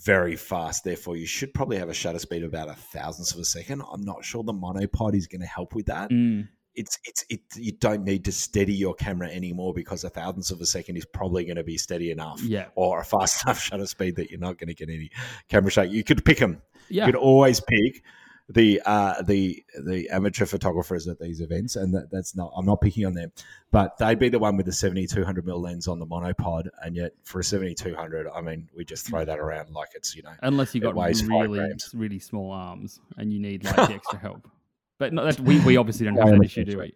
[0.04, 0.84] very fast.
[0.84, 3.82] Therefore, you should probably have a shutter speed of about a thousandth of a second.
[3.92, 6.10] I'm not sure the monopod is going to help with that.
[6.10, 7.42] Mm, It's it's it.
[7.56, 11.06] You don't need to steady your camera anymore because a thousandth of a second is
[11.06, 12.42] probably going to be steady enough.
[12.42, 12.68] yeah.
[12.76, 15.10] Or a fast enough shutter speed that you're not going to get any
[15.50, 15.92] camera shake.
[15.92, 17.06] You could pick them Yeah.
[17.06, 18.04] you could always pick
[18.50, 22.82] the uh, the the amateur photographers at these events, and that, that's not I'm not
[22.82, 23.32] picking on them,
[23.72, 27.14] but they'd be the one with the 7200 mil lens on the monopod, and yet
[27.24, 30.76] for a 7200, I mean, we just throw that around like it's you know Unless
[30.76, 34.46] you've got really, really small arms and you need like the extra help.
[35.00, 36.94] But no, we, we obviously don't have that issue, do we?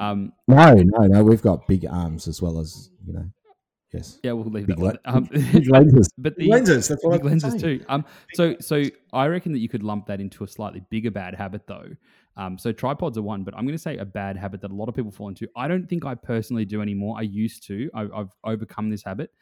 [0.00, 3.24] Um, no no no we've got big arms as well as you know
[3.92, 7.14] yes yeah, we'll leave big, that le- Um, big lenses but the lenses that's what
[7.14, 7.80] big lenses saying.
[7.80, 7.84] too.
[7.88, 8.04] Um,
[8.34, 11.66] so so I reckon that you could lump that into a slightly bigger bad habit
[11.66, 11.88] though.
[12.36, 14.74] Um, so tripods are one, but I'm going to say a bad habit that a
[14.74, 15.48] lot of people fall into.
[15.56, 17.16] I don't think I personally do anymore.
[17.18, 17.90] I used to.
[17.92, 19.32] I, I've overcome this habit.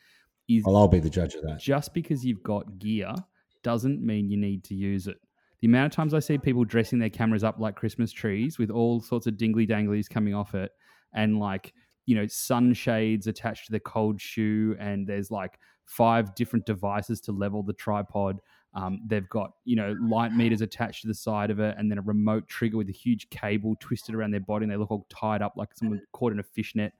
[0.48, 3.14] Is well I'll be the judge of that just because you've got gear
[3.62, 5.18] doesn't mean you need to use it.
[5.66, 8.70] The amount of times I see people dressing their cameras up like Christmas trees with
[8.70, 10.70] all sorts of dingly danglies coming off it
[11.12, 11.74] and like,
[12.04, 17.32] you know, sunshades attached to the cold shoe and there's like five different devices to
[17.32, 18.38] level the tripod.
[18.74, 21.98] Um, they've got, you know, light meters attached to the side of it and then
[21.98, 25.08] a remote trigger with a huge cable twisted around their body and they look all
[25.10, 26.92] tied up like someone caught in a fishnet.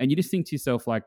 [0.00, 1.04] And you just think to yourself, like,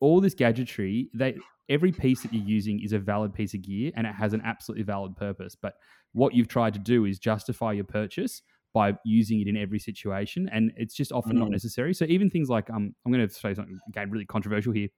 [0.00, 1.36] all this gadgetry, they
[1.68, 4.42] every piece that you're using is a valid piece of gear and it has an
[4.44, 5.54] absolutely valid purpose.
[5.54, 5.74] But
[6.12, 8.42] what you've tried to do is justify your purchase
[8.74, 11.52] by using it in every situation, and it's just often not Mm.
[11.52, 11.94] necessary.
[11.94, 14.88] So even things like um, I'm going to say something again really controversial here.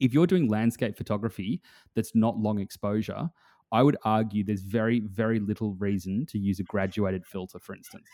[0.00, 1.62] If you're doing landscape photography
[1.94, 3.30] that's not long exposure,
[3.72, 8.08] I would argue there's very very little reason to use a graduated filter, for instance.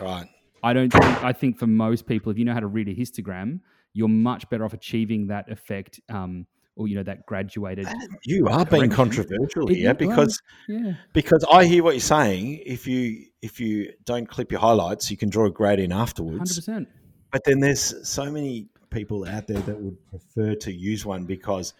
[0.00, 0.28] right
[0.62, 2.94] I don't think, I think for most people, if you know how to read a
[2.94, 3.60] histogram,
[3.92, 7.86] you're much better off achieving that effect um, or, you know, that graduated.
[8.24, 10.94] you are being controversial here well, because Yeah.
[11.12, 12.62] because I hear what you're saying.
[12.66, 16.58] If you if you don't clip your highlights, you can draw a grade in afterwards.
[16.58, 16.86] 100%.
[17.30, 21.74] But then there's so many people out there that would prefer to use one because,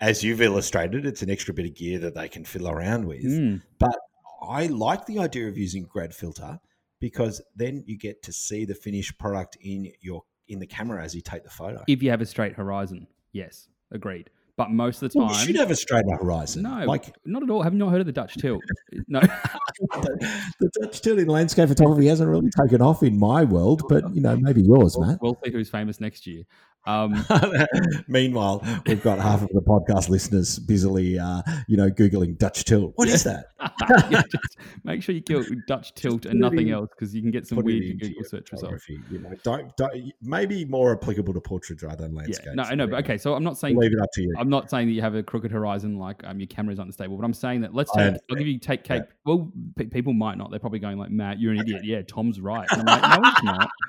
[0.00, 3.24] as you've illustrated, it's an extra bit of gear that they can fiddle around with.
[3.24, 3.62] Mm.
[3.78, 3.98] But
[4.42, 6.58] I like the idea of using grad filter
[7.00, 11.14] because then you get to see the finished product in your in the camera as
[11.14, 11.82] you take the photo.
[11.88, 14.30] If you have a straight horizon, yes, agreed.
[14.56, 16.62] But most of the Well, time, you should have a straight up horizon.
[16.64, 17.62] no, like not at all.
[17.62, 18.60] Have you not heard of the Dutch tilt?
[19.08, 19.20] no,
[19.90, 24.20] the Dutch tilt in landscape photography hasn't really taken off in my world, but you
[24.20, 25.18] know maybe yours, we'll, Matt.
[25.22, 26.44] we'll see who's famous next year.
[26.84, 27.24] Um,
[28.08, 32.92] Meanwhile, we've got half of the podcast listeners busily, uh, you know, googling Dutch tilt.
[32.96, 33.46] What is that?
[34.10, 37.30] yeah, just make sure you kill Dutch tilt and nothing in- else because you can
[37.30, 38.88] get some Put weird Google search results.
[38.88, 42.54] You know, don't, don't, maybe more applicable to portraits rather than Yeah, landscapes.
[42.54, 43.18] no, I know, but okay.
[43.18, 44.34] So I'm not saying leave it up to you.
[44.38, 47.24] I'm not saying that you have a crooked horizon like um, your camera's unstable, but
[47.24, 48.14] I'm saying that let's take.
[48.30, 49.02] I'll give you take cake.
[49.06, 49.14] Yeah.
[49.24, 50.50] Well, pe people might not.
[50.50, 52.66] They're probably going like, "Matt, you're an idiot." Yeah, Tom's right.
[52.70, 53.70] And I'm like, no, he's not.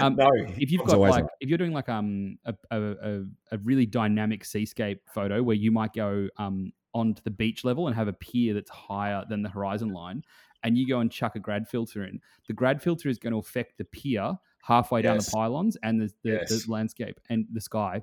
[0.00, 1.24] Um, no, if you've got like, right.
[1.40, 5.70] if you're doing like um a, a, a, a really dynamic seascape photo where you
[5.70, 9.50] might go um onto the beach level and have a pier that's higher than the
[9.50, 10.22] horizon line
[10.62, 12.18] and you go and chuck a grad filter in.
[12.48, 16.06] The grad filter is going to affect the pier halfway down the pylons and the,
[16.24, 16.48] the, Yes.
[16.64, 18.02] the landscape and the sky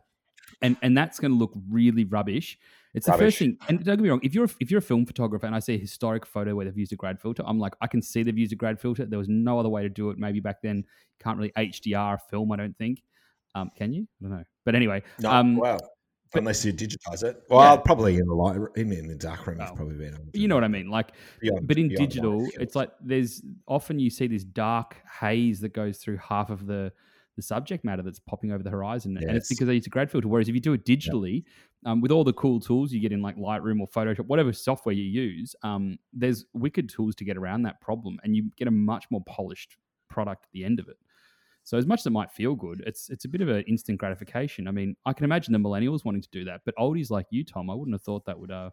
[0.61, 2.57] and and that's going to look really rubbish.
[2.93, 4.81] It's the first thing and don't get me wrong if you're a, if you're a
[4.81, 7.57] film photographer and i see a historic photo where they've used a grad filter i'm
[7.57, 9.05] like i can see they've used a grad filter.
[9.05, 10.85] There was no other way to do it maybe back then.
[11.19, 13.01] Can't really hdr film i don't think
[13.55, 15.77] um, can you i don't know but anyway No, um, well,
[16.31, 17.43] but- unless you digitize it.
[17.47, 17.81] Well, Yeah.
[17.81, 20.17] probably in the light, in, in the dark room, it's probably been.
[20.33, 21.11] you know what i mean like
[21.41, 25.97] Beyond- but in digital it's like there's often you see this dark haze that goes
[25.99, 26.91] through half of the
[27.35, 30.09] the subject matter that's popping over the horizon and it's because they use a grad
[30.11, 31.43] filter whereas if you do it digitally
[31.85, 34.93] um, with all the cool tools you get in like lightroom or photoshop whatever software
[34.93, 38.71] you use um, there's wicked tools to get around that problem and you get a
[38.71, 39.77] much more polished
[40.09, 40.97] product at the end of it
[41.63, 43.97] so as much as it might feel good it's it's a bit of an instant
[43.97, 47.25] gratification i mean i can imagine the millennials wanting to do that but oldies like
[47.29, 48.69] you tom i wouldn't have thought that would uh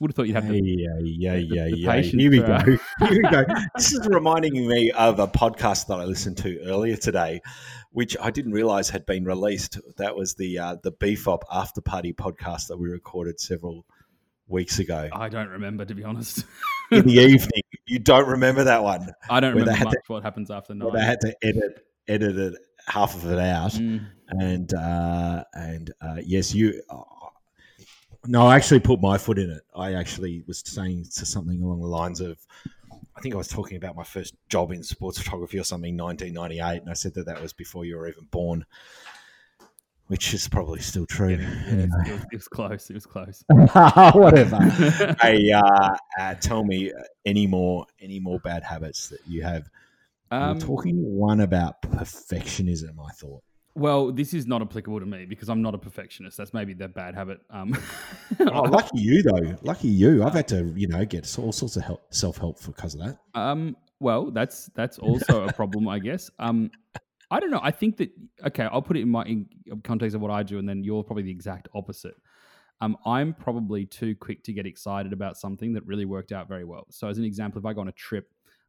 [0.00, 2.02] would have thought you'd have to yeah, yeah, the- yeah, yeah.
[2.02, 2.64] Here we uh, go.
[3.06, 3.44] Here we go.
[3.76, 7.40] This is reminding me of a podcast that I listened to earlier today,
[7.92, 9.78] which I didn't realize had been released.
[9.96, 13.86] That was the uh, the BFOP After Party podcast that we recorded several
[14.48, 16.44] weeks ago i don't remember to be honest
[16.92, 17.62] in the evening.
[17.86, 19.12] You don't remember that one?
[19.28, 20.92] I don't remember much to- what happens after nine.
[20.92, 22.54] they had to edit edit it
[22.86, 23.72] half of it out.
[23.72, 26.82] Mm, and uh, and uh, yes, you.
[26.90, 27.02] Uh,
[28.28, 29.62] no, I actually put my foot in it.
[29.74, 32.36] I actually was saying to something along the lines of,
[33.16, 36.80] I think I was talking about my first job in sports photography or something, 1998,
[36.82, 38.66] and I said that that was before you were even born,
[40.08, 41.36] which is probably still true.
[41.36, 42.90] yeah, it, was, it was- it was close.
[42.90, 43.44] It was close.
[44.14, 44.56] Whatever.
[45.22, 46.92] hey, uh, uh, tell me
[47.24, 49.68] any more any more bad habits that you have.
[50.30, 52.94] Um, We're talking one about perfectionism.
[53.04, 53.42] I thought.
[53.74, 56.36] well, this is not applicable to me because I'm not a perfectionist.
[56.36, 57.40] That's maybe the bad habit.
[57.50, 57.76] Um,
[58.40, 59.56] Oh, lucky you though.
[59.62, 60.24] Lucky you.
[60.24, 63.18] I've had to, you know, get all sorts of help, self help because of that.
[63.34, 66.30] um, well, that's that's also a problem, I guess.
[66.38, 66.70] Um,
[67.30, 67.60] I don't know.
[67.62, 68.10] I think that
[68.46, 68.64] okay.
[68.64, 69.46] I'll put it in my in
[69.84, 72.14] context of what I do, and then you're probably the exact opposite.
[72.82, 76.64] Um, I'm probably too quick to get excited about something that really worked out very
[76.64, 76.86] well.
[76.90, 78.28] So, as an example, if I go on a trip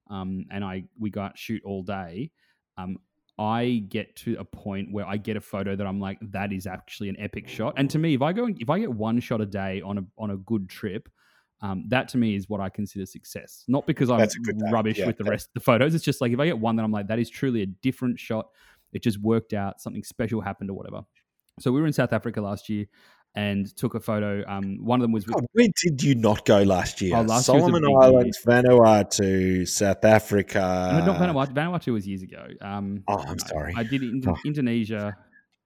[0.09, 2.31] um, and I we go out shoot all day,
[2.77, 2.97] um,
[3.39, 6.65] I get to a point where I get a photo that I'm like, that is
[6.65, 7.75] actually an epic shot.
[7.77, 10.03] And to me, if I go if I get one shot a day on a
[10.17, 11.07] on a good trip,
[11.61, 13.63] um, that to me is what I consider success.
[13.67, 14.69] Not because I'm That's a good day.
[14.71, 15.93] rubbish Yeah, with the rest of the photos.
[15.93, 18.19] It's just like if I get one that I'm like, that is truly a different
[18.19, 18.47] shot.
[18.93, 19.81] It just worked out.
[19.81, 21.01] Something special happened or whatever.
[21.59, 22.85] So we were in South Africa last year
[23.35, 24.43] and took a photo.
[24.47, 27.15] Um, one of them was God, where did you not go last year?
[27.15, 27.99] Oh, last year Solomon year.
[28.01, 31.03] Islands, Vanuatu, South Africa.
[31.05, 31.53] no, not Vanuatu.
[31.53, 32.45] Vanuatu was years ago.
[32.61, 33.73] Um, Oh, I'm sorry.
[33.75, 34.35] I did Ind- Oh.
[34.45, 35.15] Indonesia,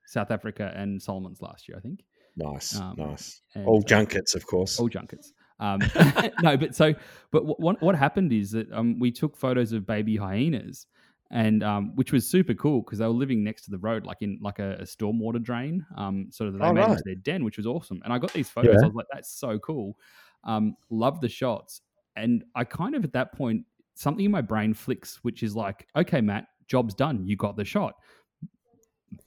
[0.08, 2.00] South Africa, and Solomons last year, I think.
[2.36, 3.41] nice, um, nice.
[3.56, 4.80] And, All junkets, of course.
[4.80, 5.34] all junkets.
[5.60, 5.80] Um,
[6.41, 6.93] no, but so,
[7.32, 10.88] but what what, what happened is that um, we took photos of baby hyenas,
[11.32, 14.22] and um, which was super cool because they were living next to the road, like
[14.22, 16.91] in like a, a stormwater drain, um, sort of that they Oh, made right.
[16.91, 18.02] into their den, which was awesome.
[18.04, 18.76] And I got these photos.
[18.76, 18.84] Yeah.
[18.84, 19.98] I was like, that's so cool.
[20.44, 21.82] Um, love the shots,
[22.15, 25.88] and I kind of at that point something in my brain flicks, which is like,
[25.96, 27.26] okay, Matt, job's done.
[27.26, 27.96] You got the shot.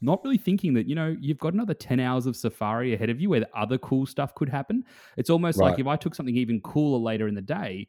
[0.01, 3.21] Not really thinking that you know you've got another ten hours of safari ahead of
[3.21, 4.85] you where the other cool stuff could happen.
[5.17, 7.89] It's almost like if I took something even cooler later in the day,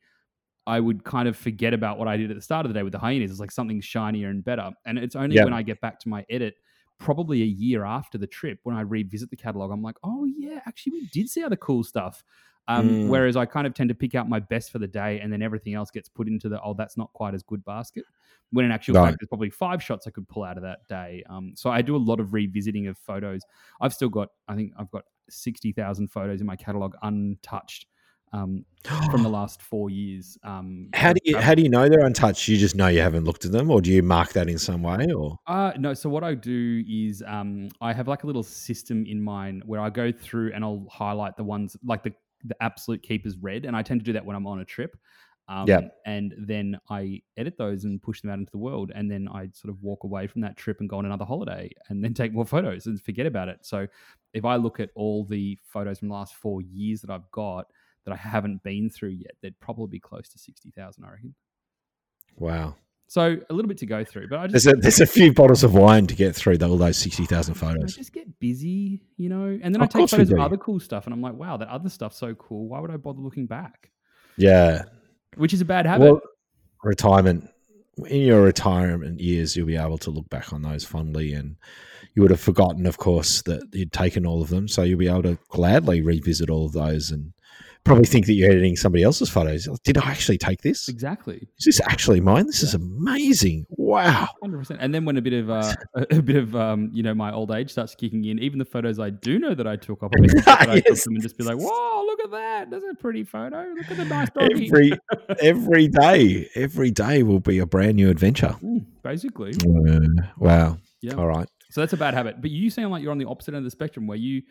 [0.67, 2.84] I would kind of forget about what I did at the start of the day
[2.84, 3.32] with the hyenas.
[3.32, 4.71] It's like something shinier and better.
[4.86, 6.56] And it's only when I get back to my edit,
[6.97, 10.62] probably a year after the trip, when I revisit the catalog, I'm like, oh yeah,
[10.65, 12.23] actually we did see other cool stuff.
[12.67, 13.08] Um, Mm.
[13.08, 15.43] Whereas I kind of tend to pick out my best for the day, and then
[15.43, 18.06] everything else gets put into the oh that's not quite as good basket.
[18.51, 19.10] When in actual Right.
[19.10, 21.23] fact, there's probably five shots I could pull out of that day.
[21.30, 23.41] Um, so I do a lot of revisiting of photos.
[23.82, 27.86] I've still got, I think I've got sixty thousand photos in my catalog untouched
[28.36, 28.65] um,
[29.12, 30.38] from the last four years.
[30.43, 32.48] Um, How do you how do you know they're untouched?
[32.48, 34.84] You just know you haven't looked at them, or do you mark that in some
[34.84, 35.08] way?
[35.15, 35.93] Or Uh, no.
[35.93, 39.80] So what I do is um, I have like a little system in mind where
[39.80, 43.76] I go through and I'll highlight the ones like the the absolute keepers red, and
[43.76, 44.95] I tend to do that when I'm on a trip.
[45.48, 45.82] Um, Yeah.
[46.06, 49.50] And then I edit those and push them out into the world, and then I
[49.54, 52.34] sort of walk away from that trip and go on another holiday, and then take
[52.34, 53.60] more photos and forget about it.
[53.62, 53.88] So
[54.34, 57.67] if I look at all the photos from the last four years that I've got
[58.06, 61.36] that I haven't been through yet, they'd probably be close to sixty thousand, I reckon.
[62.38, 62.76] wow,
[63.08, 65.34] So a little bit to go through, but I just there's a there's a few
[65.34, 67.96] bottles of wine to get through all those sixty thousand I photos.
[67.96, 71.13] just get busy, you know, and then I take photos of other cool stuff, and
[71.13, 72.68] I'm like, wow, that other stuff's so cool.
[72.68, 73.91] Why would I bother looking back?
[74.38, 74.84] Yeah,
[75.38, 76.04] Which is a bad habit.
[76.12, 76.22] well,
[76.84, 77.50] retirement
[78.08, 81.56] in your retirement years, you'll be able to look back on those fondly, and
[82.13, 84.68] you would have forgotten, of course, that you'd taken all of them.
[84.68, 87.32] So you'll be able to gladly revisit all of those and
[87.86, 89.69] probably think that you're editing somebody else's photos.
[89.86, 90.89] Did I actually take this?
[90.89, 92.48] exactly, Is this actually mine?
[92.48, 93.65] This is amazing!
[93.69, 94.28] Wow.
[94.41, 94.80] hundred percent.
[94.82, 95.74] And then when a bit of uh,
[96.12, 99.00] a bit of um, you know my old age starts kicking in, even the photos
[99.00, 101.43] I do know that I took, I'll probably look I took them and just be
[101.45, 102.69] like, whoa, look at that!
[102.71, 103.65] That's a pretty photo.
[103.78, 104.67] Look at the nice doggy.
[104.67, 104.91] Every
[105.41, 108.56] every day, every day will be a brand new adventure.
[108.63, 110.78] Mm, basically, Uh, wow.
[111.02, 111.13] yeah.
[111.13, 111.48] All right.
[111.71, 112.41] So that's a bad habit.
[112.41, 114.43] But you sound like you're on the opposite end of the spectrum, where you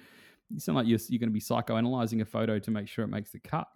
[0.54, 3.08] you sound like you're you're going to be psychoanalyzing a photo to make sure it
[3.08, 3.66] makes the cut.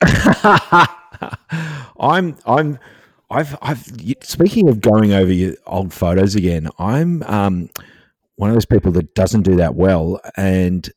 [2.00, 2.78] I'm I'm
[3.30, 3.84] I've I've
[4.22, 7.68] speaking of going over your old photos again, I'm um
[8.36, 10.88] one of those people that doesn't do that well and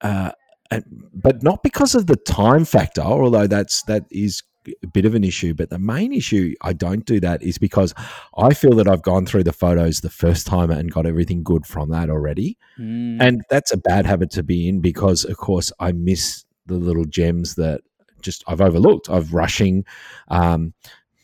[0.00, 0.32] uh
[0.70, 4.42] and, but not because of the time factor, although that's that is
[4.82, 5.54] a bit of an issue.
[5.54, 7.94] But the main issue I don't do that is because
[8.36, 11.66] I feel that I've gone through the photos the first time and got everything good
[11.66, 12.56] from that already.
[12.78, 16.74] Mm, And that's a bad habit to be in because, of course, I miss the
[16.74, 17.80] little gems that
[18.22, 19.08] just I've overlooked.
[19.10, 19.84] I've rushing,
[20.28, 20.74] um,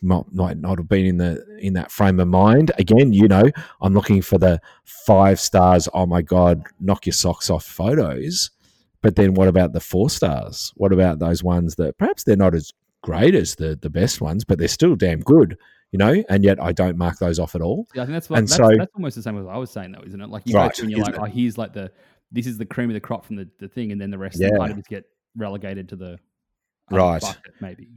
[0.02, 2.70] not not not have been in the in that frame of mind.
[2.78, 5.88] Again, you know, I'm looking for the five stars.
[5.94, 8.50] Oh my god, knock your socks off photos.
[9.02, 10.72] But then, what about the four stars?
[10.76, 12.72] What about those ones that perhaps they're not as
[13.06, 15.56] great as the the best ones, but they're still damn good,
[15.92, 16.22] you know?
[16.28, 17.86] And yet, I don't mark those off at all.
[17.94, 19.70] Yeah, I think that's what, And that's, so- that's almost the same as I was
[19.70, 20.28] saying, though, isn't it?
[20.28, 21.90] Like you go Right, through and you're like, oh, here's like the
[22.32, 24.40] this is the cream of the crop from the, the thing, and then the rest
[24.42, 25.04] of the items get
[25.36, 26.18] relegated to the
[26.90, 27.22] other Right.
[27.22, 27.88] bucket, maybe.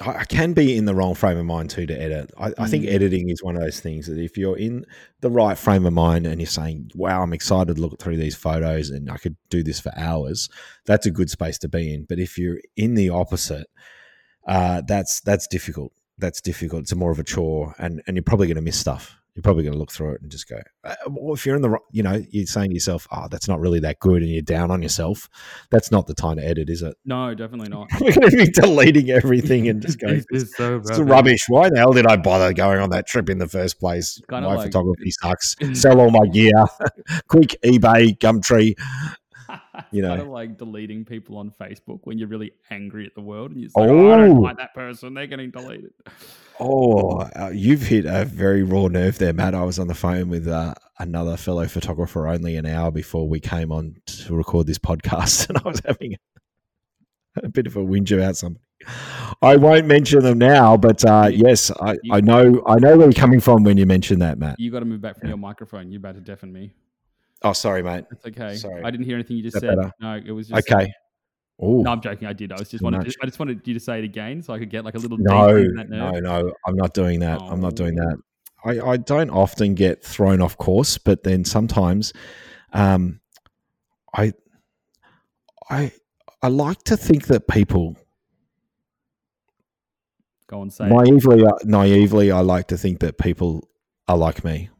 [0.00, 2.30] I I can be in the wrong frame of mind too to edit.
[2.38, 2.92] I, I think Mm.
[2.92, 4.84] editing is one of those things that if you're in
[5.22, 8.36] the right frame of mind and you're saying, "Wow, I'm excited to look through these
[8.36, 10.48] photos and I could do this for hours,"
[10.86, 12.04] that's a good space to be in.
[12.08, 13.66] But if you're in the opposite,
[14.48, 15.92] uh, that's that's difficult.
[16.18, 16.82] That's difficult.
[16.82, 19.14] It's more of a chore, and and you're probably going to miss stuff.
[19.34, 20.60] You're probably going to look through it and just go.
[20.82, 23.60] Uh, well, if you're in the, you know, you're saying to yourself, "Oh, that's not
[23.60, 25.28] really that good," and you're down on yourself.
[25.70, 26.96] That's not the time to edit, is it?
[27.04, 27.86] No, definitely not.
[28.00, 30.24] We're going to be deleting everything and just going.
[30.32, 31.38] Is so It's rubbish.
[31.46, 34.20] Why the hell did I bother going on that trip in the first place?
[34.28, 35.54] kinda My like- photography sucks.
[35.80, 36.50] Sell all my gear.
[37.28, 38.74] Quick eBay, Gumtree.
[39.92, 40.08] You know.
[40.08, 43.60] kind of like deleting people on Facebook when you're really angry at the world and
[43.60, 44.40] you're like, oh, I don't Oh.
[44.40, 45.92] like that person, they're getting deleted.
[46.60, 49.54] Oh, uh, you've hit a very raw nerve there, Matt.
[49.54, 53.38] I was on the phone with uh, another fellow photographer only an hour before we
[53.38, 56.16] came on to record this podcast, and I was having
[57.40, 58.60] a bit of a whinge about something.
[59.40, 63.12] I won't mention them now, but uh, yes, I, I know I know where you're
[63.12, 64.58] coming from when you mention that, Matt.
[64.58, 65.92] You got to move back from your microphone.
[65.92, 66.72] You're about to deafen me.
[67.42, 68.04] Oh, sorry, mate.
[68.10, 68.56] That's okay.
[68.56, 68.82] Sorry.
[68.82, 69.76] I didn't hear anything you just said.
[69.76, 69.92] better?
[70.00, 70.92] No, it was just Okay.
[71.60, 72.26] Oh, No, I'm joking.
[72.28, 72.52] I did.
[72.52, 73.04] I was just wanted.
[73.04, 74.98] To, I just wanted you to say it again, so I could get like a
[74.98, 75.18] little.
[75.18, 76.52] No, no, no.
[76.66, 77.40] I'm not doing that.
[77.42, 78.04] I'm not doing Oh.
[78.04, 78.18] that.
[78.64, 82.12] I, I don't often get thrown off course, but then sometimes,
[82.72, 83.20] um,
[84.14, 84.32] I,
[85.70, 85.92] I,
[86.42, 87.96] I like to think that people
[90.48, 90.86] Go on, say.
[90.86, 90.90] it.
[90.90, 93.68] naively, uh, naively, I like to think that people
[94.08, 94.70] are like me,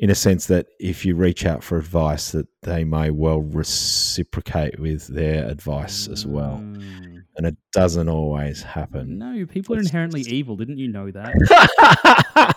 [0.00, 4.80] in a sense that if you reach out for advice, that they may well reciprocate
[4.80, 7.22] with their advice as well, Mm.
[7.36, 9.18] and it doesn't always happen.
[9.18, 10.56] No, people are inherently evil.
[10.56, 12.54] Didn't you know that?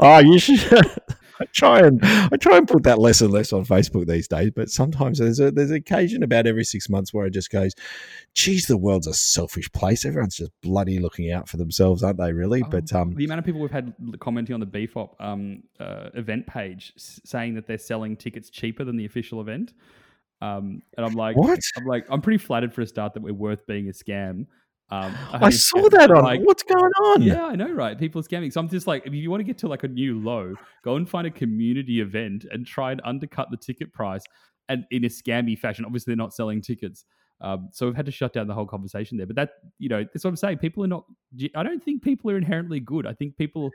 [0.00, 0.58] oh, you should.
[1.42, 4.50] I try and I try and put that less and less on Facebook these days,
[4.54, 7.72] but sometimes there's a there's an occasion about every six months where it just goes,
[8.34, 10.04] "Geez, the world's a selfish place.
[10.04, 12.32] Everyone's just bloody looking out for themselves, aren't they?
[12.32, 15.64] Really?" Oh, but um, the amount of people we've had commenting on the BFOP um,
[15.80, 19.72] uh, event page saying that they're selling tickets cheaper than the official event.
[20.40, 21.60] Um, and I'm like, what?
[21.76, 24.46] I'm like, I'm pretty flattered for a start that we're worth being a scam.
[24.90, 26.22] Um, I saw that on.
[26.22, 27.22] like, what's going on?
[27.22, 27.98] Yeah, I know, right?
[27.98, 28.52] People scamming.
[28.52, 30.54] So I'm just like, if you want to get to like a new low,
[30.84, 34.22] go and find a community event and try and undercut the ticket price
[34.68, 35.84] and in a scammy fashion.
[35.84, 37.04] Obviously, they're not selling tickets.
[37.42, 39.26] Um, so we've had to shut down the whole conversation there.
[39.26, 40.58] But that, you know, that's what I'm saying.
[40.58, 41.04] People are not.
[41.54, 43.06] I don't think people are inherently good.
[43.06, 43.70] I think people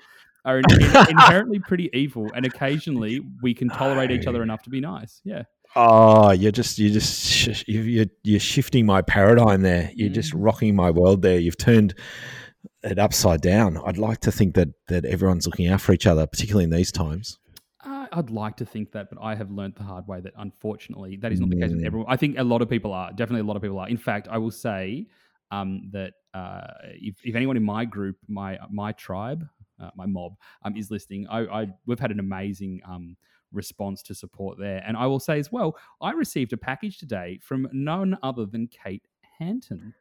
[0.45, 4.69] are in, in, inherently pretty evil, and occasionally we can tolerate each other enough to
[4.69, 5.21] be nice.
[5.25, 5.43] Yeah.
[5.75, 9.91] Oh, you're just you're just you're you're shifting my paradigm there.
[9.93, 10.45] You're just Mm.
[10.45, 11.37] rocking my world there.
[11.37, 11.93] You've turned
[12.83, 13.77] it upside down.
[13.85, 16.91] I'd like to think that that everyone's looking out for each other, particularly in these
[16.91, 17.37] times.
[18.11, 21.17] Uh, I'd like to think that, but I have learned the hard way that unfortunately
[21.17, 21.85] that is not the case with Mm.
[21.85, 22.07] everyone.
[22.09, 23.89] I think a lot of people are definitely a lot of people are.
[23.89, 25.07] In fact, I will say
[25.51, 26.67] um, that uh,
[27.01, 29.47] if, if anyone in my group, my my tribe,
[29.79, 33.15] uh, my mob, um, is listening, I, I we've had an amazing um,
[33.53, 37.39] response to support there, and I will say as well, I received a package today
[37.41, 39.07] from none other than Kate
[39.39, 39.93] Hanton.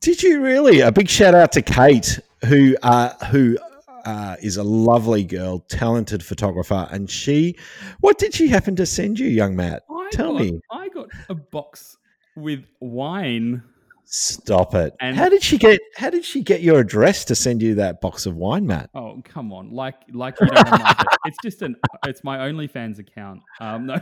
[0.00, 0.80] Did you really?
[0.80, 3.56] A big shout out to Kate, who uh, who
[4.04, 7.56] uh, is a lovely girl, talented photographer, and she.
[8.00, 9.82] What did she happen to send you, young Matt?
[9.90, 10.60] I Tell got, me.
[10.70, 11.96] I got a box
[12.36, 13.62] with wine.
[14.04, 14.94] Stop it!
[15.00, 15.80] And- how did she get?
[15.96, 18.90] How did she get your address to send you that box of wine, Matt?
[18.94, 21.16] Oh come on, like like you don't know my address.
[21.24, 21.76] It's just an
[22.06, 23.40] it's my OnlyFans account.
[23.60, 23.96] Um, no,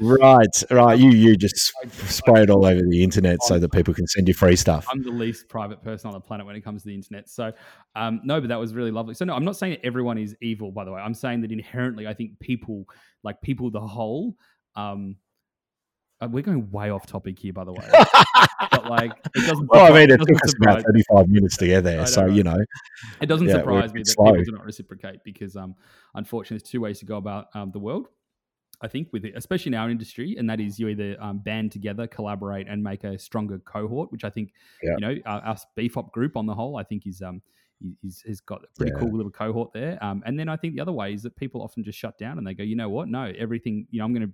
[0.00, 0.98] Right, right.
[0.98, 1.72] You you just
[2.08, 4.86] spray it all over the internet so that people can send you free stuff.
[4.90, 7.28] I'm the least private person on the planet when it comes to the internet.
[7.28, 7.52] So
[7.94, 9.14] um, no, but that was really lovely.
[9.14, 10.72] So no, I'm not saying that everyone is evil.
[10.72, 12.86] By the way, I'm saying that inherently, I think people
[13.22, 14.34] like people the whole.
[14.76, 15.16] Um,
[16.26, 17.88] we're going way off topic here, by the way.
[18.70, 19.68] but like, it doesn't.
[19.70, 22.32] Well, I mean, it took us about surprise- thirty-five minutes to get there, so right?
[22.32, 22.56] you know.
[23.20, 24.26] It doesn't Yeah, surprise me that slow.
[24.32, 25.74] people do not reciprocate because, um,
[26.14, 28.08] unfortunately, there's two ways to go about um, the world.
[28.80, 31.72] I think with it, especially in our industry, and that is you either um, band
[31.72, 34.52] together, collaborate, and make a stronger cohort, which I think
[34.82, 34.94] Yeah.
[34.98, 37.40] you know our, our BFOP group on the whole, I think is um
[37.82, 39.00] is- is has got a pretty Yeah.
[39.00, 40.02] cool little cohort there.
[40.02, 42.38] Um, and then I think the other way is that people often just shut down
[42.38, 44.32] and they go, you know what, no, everything, you know, I'm going to,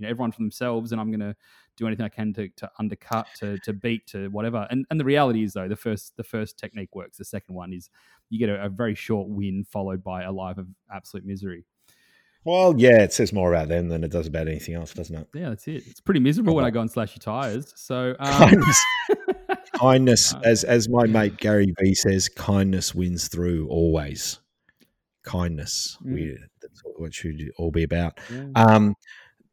[0.00, 1.36] you know, everyone for themselves, and I'm going to
[1.76, 4.66] do anything I can to, to undercut, to to beat, to whatever.
[4.70, 7.18] And and the reality is though, the first the first technique works.
[7.18, 7.90] The second one is
[8.30, 11.64] you get a, a very short win followed by a life of absolute misery.
[12.42, 15.28] Well, yeah, it says more about them than it does about anything else, doesn't it?
[15.34, 15.86] Yeah, that's it.
[15.86, 17.72] It's pretty miserable when I go and slash your tires.
[17.76, 18.84] So um, Kindness,
[19.74, 24.40] kindness, as as my mate Gary V says, kindness wins through always.
[25.22, 26.14] Kindness, Mm.
[26.14, 28.18] we that's what it should all be about.
[28.32, 28.46] yeah.
[28.54, 28.94] Um,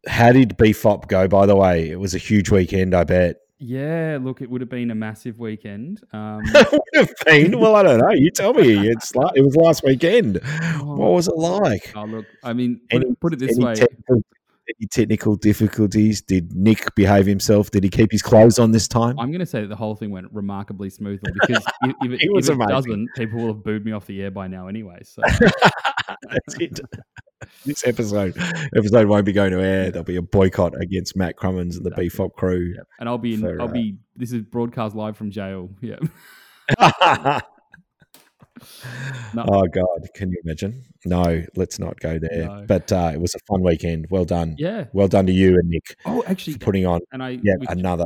[0.06, 1.28] how did BFOP go?
[1.28, 2.94] By the way, it was a huge weekend.
[2.94, 3.38] I bet.
[3.60, 6.02] yeah, look, it would have been a massive weekend.
[6.14, 7.60] Um, It would have been.
[7.60, 8.12] Well, I don't know.
[8.12, 8.88] You tell me.
[8.90, 10.40] It's like it was last weekend.
[10.82, 11.92] What was it like?
[11.96, 13.74] oh, look, I mean, put, Any- it, put it this way.
[13.76, 14.22] technical,
[14.80, 16.22] any technical difficulties?
[16.22, 17.72] Did Nick behave himself?
[17.72, 19.18] Did he keep his clothes on this time?
[19.20, 22.22] I'm going to say that the whole thing went remarkably smoothly because if, if it,
[22.24, 24.68] It was if it doesn't, people will have booed me off the air by now
[24.68, 25.00] anyway.
[25.04, 26.80] So That's it.
[27.66, 28.36] This episode
[28.76, 29.92] episode won't be going to air.
[29.92, 32.12] There'll be a boycott against Matt Krumins and the it.
[32.12, 32.74] BFOP crew.
[32.76, 32.82] yeah.
[33.00, 35.70] and I'll be in, For, I'll uh, be this is broadcast live from jail.
[35.82, 36.00] Yeah.
[39.36, 39.46] No.
[39.48, 40.84] Oh God, can you imagine?
[41.06, 42.46] No, let's not go there.
[42.48, 42.66] No.
[42.68, 44.08] But uh, it was a fun weekend.
[44.10, 44.56] Well done.
[44.58, 44.86] Yeah.
[44.94, 48.06] Well done to you and Nick Oh, actually, for putting on and I should- another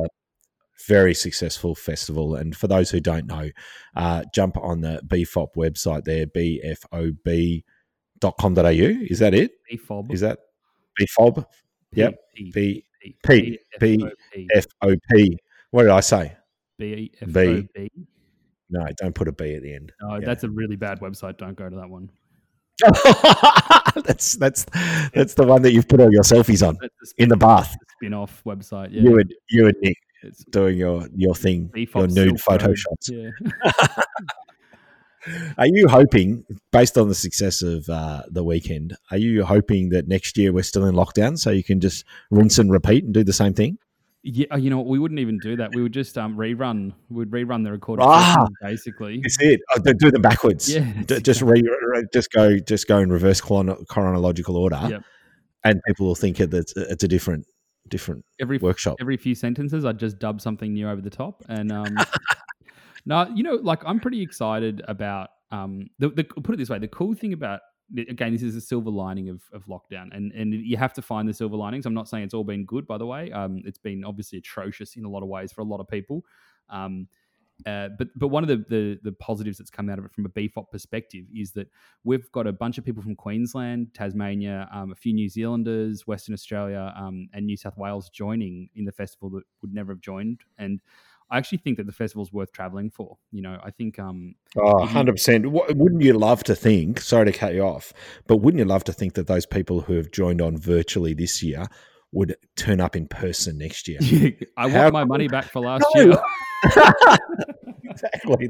[0.86, 2.34] very successful festival.
[2.34, 3.48] And for those who don't know,
[3.96, 6.26] uh, jump on the BFOP website there,
[8.22, 9.06] bfob.com.au.
[9.10, 9.52] Is that it?
[9.70, 10.12] BFOB.
[10.12, 10.38] Is that
[11.00, 11.44] BFOB?
[11.94, 12.14] Yep.
[12.52, 12.84] B P-
[13.24, 14.10] P- BFOB.
[14.54, 15.38] F O P.
[15.70, 16.36] What did I say?
[16.80, 17.88] BFOB.
[18.70, 19.92] No, don't put a B at the end.
[20.00, 20.24] No, Yeah.
[20.24, 21.36] that's a really bad website.
[21.36, 22.10] Don't go to that one.
[24.04, 24.64] that's that's
[25.14, 26.76] that's the one that you've put all your selfies on
[27.18, 27.76] in the bath.
[27.96, 28.88] spin-off website.
[28.90, 33.10] Yeah, You and you and Nick it's doing your your thing, your nude photo shots.
[33.10, 33.30] Yeah.
[35.58, 40.08] Are you hoping, based on the success of uh, the weekend, are you hoping that
[40.08, 43.22] next year we're still in lockdown so you can just rinse and repeat and do
[43.22, 43.78] the same thing?
[44.24, 45.74] Yeah, uh, you know, what, we wouldn't even do that.
[45.74, 46.92] We would just um rerun.
[47.10, 48.46] We'd rerun the recording, Ah.
[48.60, 49.20] basically.
[49.20, 49.60] That's it.
[49.74, 50.72] Oh, do- them backwards.
[50.72, 55.02] Yeah, just re, re- just go just go in reverse chrono- chronological order, Yep.
[55.64, 57.46] and people will think it, it's, it's a different
[57.88, 58.96] different Every workshop.
[59.00, 61.42] every few sentences, I'd just dub something new over the top.
[61.48, 61.96] And um,
[63.04, 66.78] no, you know, like I'm pretty excited about um, the, the put it this way:
[66.78, 67.60] the cool thing about
[67.96, 71.28] again, this is a silver lining of, of lockdown, and and you have to find
[71.28, 71.86] the silver linings.
[71.86, 73.30] I'm not saying it's all been good, by the way.
[73.32, 76.24] Um, it's been obviously atrocious in a lot of ways for a lot of people.
[76.70, 77.08] Um,
[77.66, 80.26] uh, but but one of the, the the positives that's come out of it from
[80.26, 81.68] a BFOP perspective is that
[82.02, 86.34] we've got a bunch of people from Queensland, Tasmania, um, a few New Zealanders, Western
[86.34, 90.40] Australia, um, and New South Wales joining in the festival that would never have joined.
[90.58, 90.80] And
[91.32, 93.16] I actually think that the festival's worth traveling for.
[93.30, 94.88] You know, I think um, Oh, Mhm.
[94.88, 95.44] 100%.
[95.46, 97.92] Wh- Wouldn't you love to think, sorry to cut you off,
[98.26, 101.42] but wouldn't you love to think that those people who have joined on virtually this
[101.42, 101.64] year
[102.12, 103.98] would turn up in person next year.
[104.58, 105.08] I How want my cool.
[105.08, 106.02] money back for last No.
[106.02, 106.18] year.
[107.84, 108.48] exactly.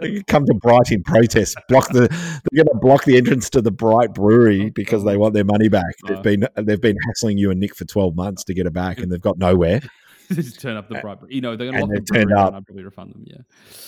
[0.00, 1.56] They come to Bright in protest.
[1.68, 2.08] Block the.
[2.52, 5.68] They're going to block the entrance to the Bright Brewery because they want their money
[5.68, 5.94] back.
[6.06, 6.22] They've Oh.
[6.22, 9.10] been they've been hassling you and Nick for twelve months to get it back, and
[9.10, 9.80] they've got nowhere.
[10.32, 11.18] Just turn up the bright.
[11.28, 12.54] You know, they're going to And lock the turned up.
[12.54, 13.24] I'd probably refund them.
[13.26, 13.38] Yeah.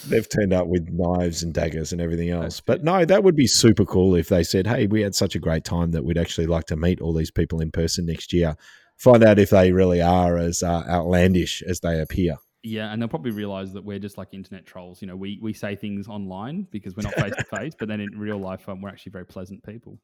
[0.09, 2.57] They've turned up with knives and daggers and everything else.
[2.57, 2.85] That's But it.
[2.85, 5.65] no, that would be super cool if they said, "Hey, we had such a great
[5.65, 8.57] time that we'd actually like to meet all these people in person next year."
[8.97, 12.37] Find out if they really are as uh, outlandish as they appear.
[12.63, 15.01] Yeah, and they'll probably realize that we're just like internet trolls.
[15.01, 18.01] You know, we we say things online because we're not face to face, but then
[18.01, 19.99] in real life, um, we're actually very pleasant people.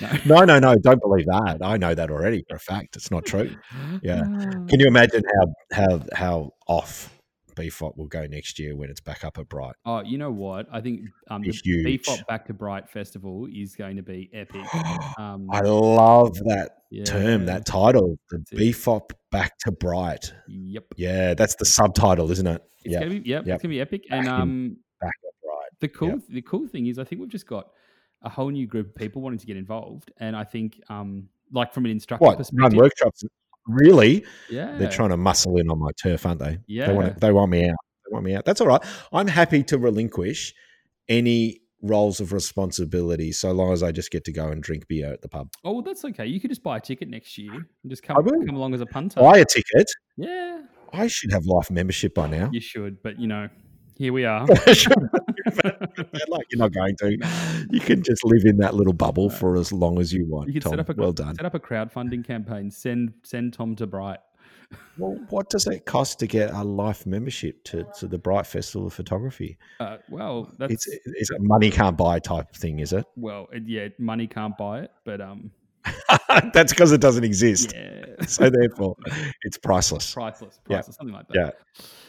[0.00, 0.08] No.
[0.24, 0.74] No, no, no!
[0.76, 1.58] Don't believe that.
[1.62, 2.96] I know that already for a fact.
[2.96, 3.54] It's not true.
[4.02, 4.22] Yeah.
[4.68, 7.18] Can you imagine how how how off
[7.56, 9.74] BFOP will go next year when it's back up at Bright?
[9.84, 10.66] Oh, you know what?
[10.72, 12.02] I think um, the It's huge.
[12.06, 14.62] BFOP Back to Bright Festival is going to be epic.
[15.18, 16.70] Um, I love that
[17.04, 18.38] term, that title, the.
[18.56, 20.32] BFOP back to Bright.
[20.48, 20.84] Yep.
[20.96, 22.62] Yeah, that's the subtitle, isn't it?
[22.84, 23.54] It's Yeah, gonna be yep, Yep.
[23.54, 24.04] it's gonna be epic.
[24.10, 24.32] And in.
[24.32, 25.70] um back to Bright.
[25.80, 26.18] the cool Yep.
[26.30, 27.68] the cool thing is I think we've just got
[28.22, 30.12] a whole new group of people wanting to get involved.
[30.18, 32.76] And I think um like from an instructor What run perspective.
[32.78, 33.24] workshops?
[33.66, 34.24] Really?
[34.50, 34.76] yeah.
[34.78, 36.58] They're trying to muscle in on my turf, aren't they?
[36.66, 36.86] Yeah.
[36.88, 37.76] They want they want me out.
[38.04, 38.44] They want me out.
[38.44, 38.82] That's all right.
[39.12, 40.54] I'm happy to relinquish
[41.08, 45.12] any roles of responsibility so long as I just get to go and drink beer
[45.12, 45.48] at the pub.
[45.64, 46.26] Oh well that's okay.
[46.26, 48.86] You could just buy a ticket next year and just come come along as a
[48.86, 49.20] punter.
[49.20, 49.88] Buy a ticket.
[50.16, 50.62] Yeah.
[50.92, 52.50] I should have life membership by now.
[52.52, 53.48] You should, but you know,
[53.96, 54.46] here we are.
[54.66, 54.92] I should.
[55.62, 56.42] Bad luck.
[56.50, 57.66] You're not going to.
[57.70, 60.48] You can just live in that little bubble for as long as you want.
[60.48, 60.70] You could Tom.
[60.70, 61.34] set up a well done.
[61.36, 62.70] set up a crowdfunding campaign.
[62.70, 64.18] Send send Tom to Bright.
[64.96, 68.86] Well, what does it cost to get a life membership to, to the Bright Festival
[68.86, 69.58] of Photography?
[69.80, 73.04] Uh, well, that's It's is it money can't buy type thing, is it?
[73.16, 75.50] well, yeah, money can't buy it, but um,
[76.54, 77.72] That's because it doesn't exist.
[77.74, 78.96] yeah, So therefore,
[79.42, 80.12] it's priceless.
[80.12, 80.76] priceless, Yeah.
[80.76, 81.54] priceless, something like Yeah, that.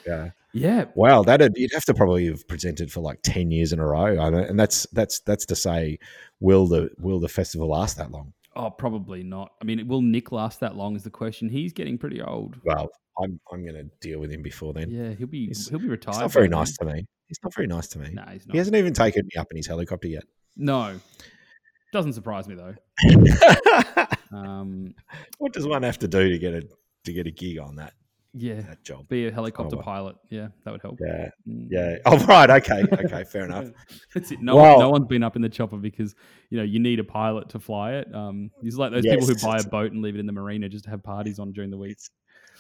[0.06, 0.14] yeah.
[0.16, 0.86] Yeah, Yeah.
[0.96, 3.86] Wow, that uh, you'd have to probably have presented for like ten years in a
[3.88, 5.98] row, and that's that's that's to say,
[6.40, 8.34] will the will the festival last that long?
[8.56, 9.52] Oh, probably not.
[9.62, 10.96] I mean, will Nick last that long?
[10.96, 11.50] Is the question.
[11.50, 12.56] He's getting pretty old.
[12.64, 14.92] Well, I'm I'm going to deal with him before then.
[14.92, 16.14] Yeah, he'll be He's- he'll be retired.
[16.16, 17.06] He's not very nice to me.
[17.28, 18.10] He's not very nice to me.
[18.14, 18.52] Nah, he's not.
[18.54, 20.24] He hasn't even taken me up in his helicopter yet.
[20.56, 21.00] No,
[21.94, 22.76] doesn't surprise me though.
[24.32, 24.94] Um,
[25.38, 26.68] what does one have to do to get a
[27.06, 27.94] to get a gig on that
[28.34, 29.08] yeah, that job?
[29.10, 29.84] be a helicopter well.
[29.86, 30.16] pilot.
[30.32, 30.98] Yeah, that would help.
[31.00, 31.68] Yeah, Mm.
[31.70, 31.98] yeah.
[32.06, 32.50] Oh, right.
[32.50, 33.24] Okay, okay.
[33.26, 33.68] Fair enough.
[34.16, 34.42] That's it.
[34.42, 36.16] No, Well- one, no one's been up in the chopper because
[36.50, 38.14] you know you need a pilot to fly it.
[38.16, 40.68] Um, it's like those people who buy a boat and leave it in the marina
[40.68, 41.98] just to have parties on during the week.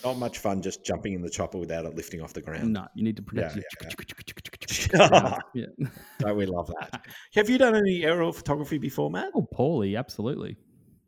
[0.03, 2.73] Not much fun just jumping in the chopper without it lifting off the ground.
[2.73, 3.61] No, you need to protect Yeah,
[4.93, 5.09] your.
[5.53, 5.87] yeah, Yeah.
[6.19, 7.05] Don't we love that?
[7.35, 9.31] Have you done any aerial photography before, Matt?
[9.35, 10.57] Oh, Paulie, absolutely.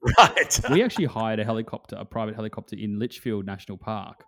[0.18, 0.60] Right.
[0.72, 4.24] We actually hired a helicopter, a private helicopter in Litchfield National Park.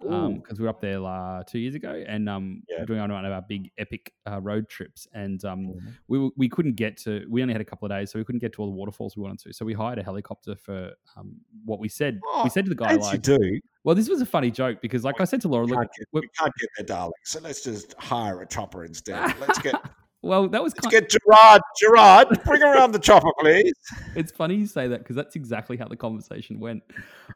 [0.00, 2.76] Because we were up there uh, two years ago, and um, Yeah.
[2.78, 5.94] we're doing one of our big epic uh, road trips, and um, Mhm.
[6.06, 7.26] we we couldn't get to.
[7.28, 9.16] We only had a couple of days, so we couldn't get to all the waterfalls
[9.16, 9.52] we wanted to.
[9.52, 12.20] So we hired a helicopter for um, what we said.
[12.24, 13.60] Oh, we said to the guy As you like, do.
[13.82, 16.06] "Well, this was a funny joke because, like I said to Laura, We can't, get,
[16.12, 17.12] we- we can't get there, darling.
[17.24, 19.34] So let's just hire a chopper instead.
[19.40, 19.74] Let's get
[20.28, 21.62] well, that was let's get Gerard.
[21.80, 23.72] Gerard, bring around the chopper, please.
[24.14, 26.82] It's funny you say that because that's exactly how the conversation went.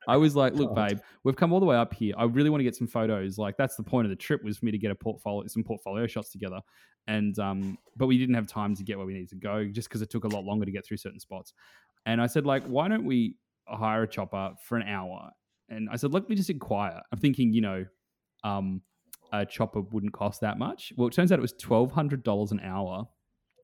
[0.08, 2.14] I was like, "Look, babe, we've come all the way up here.
[2.18, 3.38] I really want to get some photos.
[3.38, 5.64] Like, that's the point of the trip was for me to get a portfolio, some
[5.64, 6.60] portfolio shots together.
[7.06, 9.88] And um, but we didn't have time to get where we needed to go just
[9.88, 11.52] because it took a lot longer to get through certain spots.
[12.06, 13.36] And I said, like, why don't we
[13.66, 15.30] hire a chopper for an hour?
[15.68, 17.00] And I said, let me just inquire.
[17.12, 17.86] I'm thinking, you know,
[18.44, 18.82] um,
[19.32, 20.92] a chopper wouldn't cost that much.
[20.96, 23.06] Well, it turns out it was twelve hundred dollars an hour.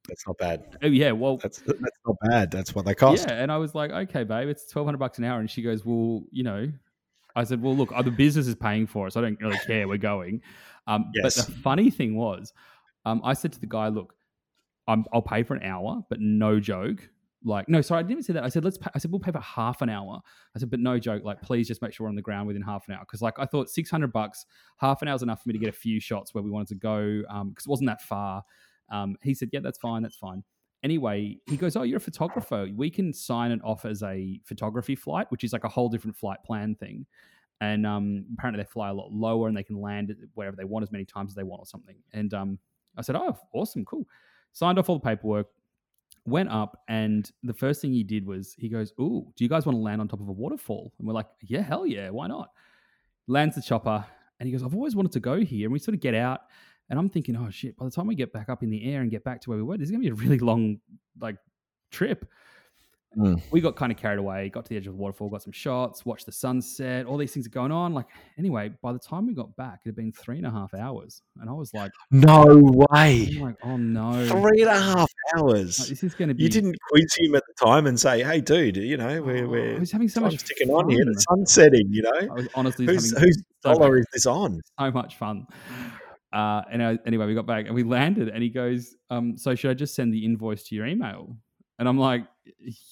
[0.09, 0.79] That's not bad.
[0.83, 2.51] Oh yeah, well, That's that's not bad.
[2.51, 3.27] That's what they cost.
[3.29, 5.61] yeah, and I was like, okay, babe, it's twelve hundred bucks an hour, and she
[5.63, 6.73] goes, well, you know,
[7.37, 9.15] I said, well, look, the business is paying for us.
[9.15, 9.87] so I don't really care.
[9.87, 10.43] We're going.
[10.87, 11.37] Um, Yes.
[11.47, 12.53] But the funny thing was,
[13.05, 14.15] um, I said to the guy, look,
[14.87, 17.09] I'm, I'll pay for an hour, but no joke.
[17.45, 18.43] Like, no, sorry, I didn't say that.
[18.43, 18.79] I said, let's.
[18.79, 20.21] Pay, I said, we'll pay for half an hour.
[20.57, 21.23] I said, but no joke.
[21.25, 23.01] Like, please just make sure we're on the ground within half an hour.
[23.01, 24.45] Because, like, I thought six hundred bucks,
[24.79, 26.69] half an hour is enough for me to get a few shots where we wanted
[26.69, 27.23] to go.
[27.31, 28.43] Um, because it wasn't that far.
[28.91, 30.43] Um, he said, yeah, that's fine, that's fine
[30.83, 32.69] anyway, he goes, "Oh, you're a photographer.
[32.75, 36.17] We can sign it off as a photography flight, which is like a whole different
[36.17, 37.07] flight plan thing."
[37.61, 40.85] And um, apparently, they fly a lot lower and they can land wherever they want
[40.85, 41.97] as many times as they want or something.
[42.13, 42.59] And um,
[42.97, 44.07] I said, "Oh, awesome, cool."
[44.53, 45.47] Signed off all the paperwork.
[46.29, 49.65] Went up, and the first thing he did was he goes, "Ooh, do you guys
[49.67, 52.27] want to land on top of a waterfall?" And we're like, "Yeah, hell yeah, why
[52.27, 52.51] not?"
[53.27, 54.05] Lands the chopper,
[54.39, 56.41] and he goes, "I've always wanted to go here." And we sort of get out,
[56.91, 59.03] and I'm thinking, oh shit, by the time we get back up in the air
[59.03, 60.81] and get back to where we were, this is gonna be a really long
[61.21, 61.37] like
[61.91, 62.27] trip.
[63.17, 63.43] Mm.
[63.51, 65.51] we got kind of carried away, got to the edge of the waterfall, got some
[65.53, 67.95] shots, watched the sunset, all these things are going on.
[67.95, 68.07] Like,
[68.39, 71.23] anyway, by the time we got back, it had been three and a half hours.
[71.41, 73.39] And I was like, No I'm way.
[73.41, 74.27] like oh no.
[74.27, 75.89] Three and a half Like, hours.
[75.89, 76.43] this is going to be.
[76.43, 79.49] You didn't quiz him at the time and say, "Hey, dude, you know, we're, Oh,
[79.49, 81.05] we're I was having so much time's ticking on here.
[81.05, 81.39] The fun.
[81.39, 81.89] sun's setting.
[81.91, 84.91] You know, I was honestly whose having whose so dollar much- is this on?" so
[84.91, 85.47] much fun.
[86.33, 89.55] Uh, and I, anyway, we got back and we landed, and he goes, um, "So
[89.55, 91.37] should I just send the invoice to your email?"
[91.79, 92.25] And I'm like,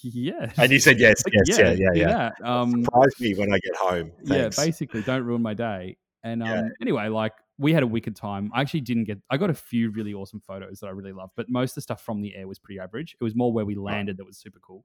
[0.03, 2.07] "Yeah." And you said yes, Like, yes, yeah, yeah, yeah.
[2.39, 2.47] that.
[2.49, 4.13] Um, Surprise me when I get home.
[4.25, 5.97] yeah, basically, don't ruin my day.
[6.23, 6.63] And um, Yeah.
[6.81, 8.51] anyway, like we had a wicked time.
[8.55, 9.19] I actually didn't get.
[9.31, 11.81] I got a few really awesome photos that I really loved, but most of the
[11.83, 13.17] stuff from the air was pretty average.
[13.21, 14.85] It was more where we landed that was super cool.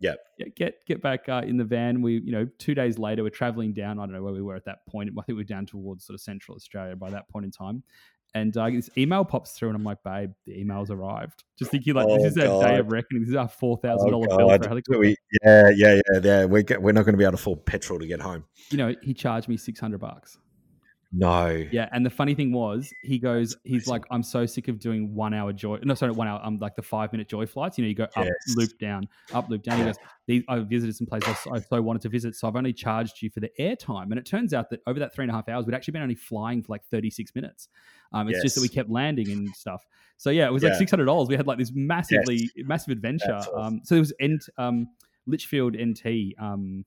[0.00, 0.18] Yep.
[0.38, 2.02] Yeah, get get back uh, in the van.
[2.02, 3.98] We, you know, two days later, we're traveling down.
[3.98, 5.08] I don't know where we were at that point.
[5.10, 7.82] I think we were down towards sort of Central Australia by that point in time.
[8.34, 11.94] And uh, this email pops through, and I'm like, "Babe, the email's arrived." Just thinking,
[11.94, 13.22] like, Oh, this is our day of reckoning.
[13.22, 14.98] This is our four thousand thousand dollar bill for helicopter.
[14.98, 16.44] We- yeah, yeah, yeah, yeah.
[16.44, 18.44] We're, we're not going to be able to afford petrol to get home.
[18.70, 20.38] You know, he charged me six hundred bucks.
[21.12, 21.64] No.
[21.70, 25.14] Yeah, and the funny thing was, he goes, he's like, I'm so sick of doing
[25.14, 25.78] one hour joy.
[25.82, 26.40] No, sorry, one hour.
[26.40, 27.78] I'm um, like the five minute joy flights.
[27.78, 28.26] You know, you go up,
[28.56, 29.78] loop down, up, loop down.
[29.78, 29.96] He goes,
[30.26, 32.72] These, I visited some places I so- I so wanted to visit, so I've only
[32.72, 34.10] charged you for the airtime.
[34.10, 36.02] And it turns out that over that three and a half hours, we'd actually been
[36.02, 37.68] only flying for like 36 minutes.
[38.12, 39.86] Um, it's just that we kept landing and stuff.
[40.16, 41.28] So yeah, it was like six hundred dollars.
[41.28, 43.34] We had like this massively massive adventure.
[43.34, 43.58] Awesome.
[43.58, 44.88] Um, so it was Ent, um,
[45.26, 46.34] Litchfield NT.
[46.38, 46.84] Um,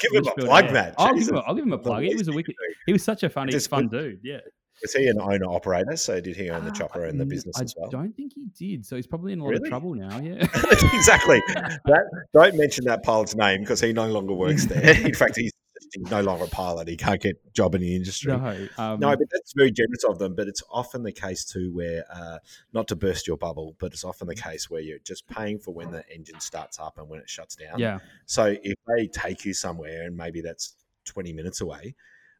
[0.00, 0.72] give him a plug.
[0.72, 0.94] Matt.
[0.98, 2.02] I'll give, him a, I'll give him a plug.
[2.02, 2.54] He was a wicked.
[2.86, 4.20] He was such a funny, Just fun dude.
[4.22, 4.38] Yeah.
[4.82, 5.96] Was he an owner operator?
[5.96, 7.88] So did he own the Ah, chopper and the business I as well?
[7.88, 8.84] I don't think he did.
[8.84, 10.18] So he's probably in a lot of trouble now.
[10.18, 10.34] Yeah.
[10.94, 11.40] exactly.
[11.84, 14.96] That, don't mention that pilot's name because he no longer works there.
[15.06, 15.52] In fact, he's,
[15.94, 16.88] he's no longer a pilot.
[16.88, 18.36] He can't get a job in the industry.
[18.36, 18.68] no.
[18.78, 20.34] Um, No, but that's very generous of them.
[20.34, 22.38] But it's often the case too, where uh,
[22.72, 25.72] not to burst your bubble, but it's often the case where you're just paying for
[25.72, 27.78] when the engine starts up and when it shuts down.
[27.78, 27.98] yeah.
[28.26, 30.74] So if they take you somewhere and maybe that's
[31.04, 31.94] 20 minutes away,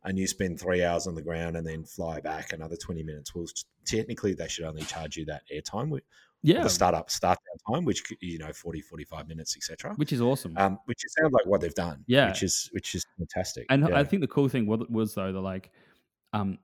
[0.05, 3.35] and you spend three hours on the ground and then fly back another 20 minutes,
[3.35, 3.47] well,
[3.85, 5.91] technically they should only charge you that airtime,
[6.43, 6.63] Yeah.
[6.65, 9.95] the startup start down time, which you know 40, 45 minutes, etc.
[9.97, 10.57] Which is awesome.
[10.59, 12.05] Um, which sounds like what they've done.
[12.07, 12.29] Yeah.
[12.29, 13.67] which is which is fantastic.
[13.71, 13.99] and yeah.
[13.99, 15.71] I think the cool thing was, was though, that like,
[16.33, 16.59] um,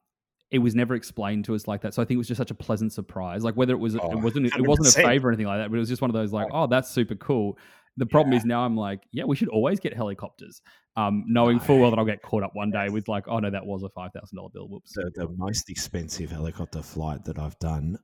[0.51, 1.95] it was never explained to us like that.
[1.95, 3.45] So I think it was just such a pleasant surprise.
[3.45, 5.71] Like whether it was, Oh, it wasn't, it wasn't a favor or anything like that,
[5.71, 7.59] but it was just one of those like, oh, that's super cool.
[7.99, 8.39] The problem Yeah.
[8.39, 10.63] is now I'm like, yeah, we should always get helicopters,
[10.97, 13.51] um, knowing full well that I'll get caught up one day with like, oh no,
[13.51, 14.69] that was a five thousand dollar bill.
[14.69, 14.93] Whoops.
[14.95, 17.99] the, the most expensive helicopter flight that I've done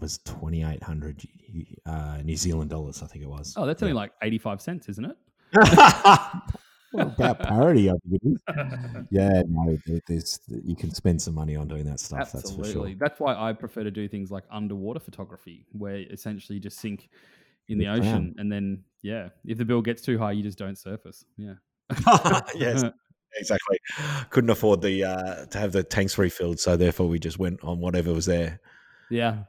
[0.00, 1.22] was twenty eight hundred
[1.86, 3.02] uh, New Zealand dollars.
[3.02, 3.54] I think it was.
[3.56, 5.16] Oh, that's only like eighty five cents, isn't it?
[6.94, 8.38] about parity, I it is.
[9.10, 12.32] Yeah, no, there's you can spend some money on doing that stuff.
[12.32, 12.92] That's for Absolutely.
[12.92, 12.98] sure.
[12.98, 17.08] That's why I prefer to do things like underwater photography, where essentially you just sink
[17.68, 17.94] in the Yeah.
[17.94, 21.24] ocean, and then yeah, if the bill gets too high, you just don't surface.
[21.36, 21.54] Yeah.
[22.54, 22.84] yes,
[23.36, 23.78] exactly.
[24.30, 27.80] Couldn't afford the uh, to have the tanks refilled, so therefore we just went on
[27.80, 28.60] whatever was there.
[29.10, 29.44] yeah.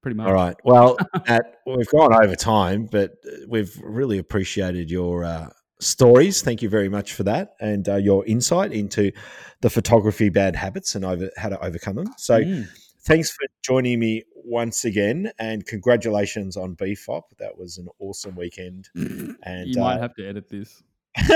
[0.00, 0.26] Pretty much.
[0.28, 0.56] All right.
[0.64, 0.96] Well,
[1.26, 6.40] Matt, we've gone over time, but uh, we've really appreciated your uh, stories.
[6.40, 9.10] Thank you very much for that and uh, your insight into
[9.60, 12.14] the photography bad habits and over how to overcome them.
[12.16, 12.68] So, Mm.
[13.02, 17.22] thanks for joining me once again, and congratulations on BFOP.
[17.38, 18.88] That was an awesome weekend.
[19.42, 20.82] And you might uh, have to edit this.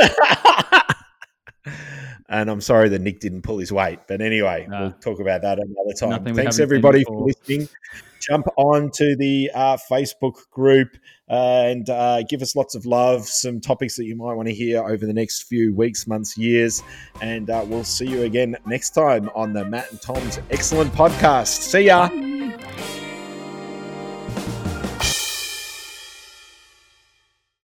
[2.29, 4.81] and I'm sorry that Nick didn't pull his weight, but anyway, Nah.
[4.81, 6.11] we'll talk about that another time.
[6.11, 7.69] Nothing Thanks everybody for listening.
[8.21, 10.97] Jump on to the uh, Facebook group
[11.29, 14.55] uh, and uh, give us lots of love, some topics that you might want to
[14.55, 16.83] hear over the next few weeks, months, years.
[17.21, 21.63] And uh, we'll see you again next time on the Matt and Tom's Excellent Podcast.
[21.63, 22.09] See ya.
[22.09, 22.99] Bye.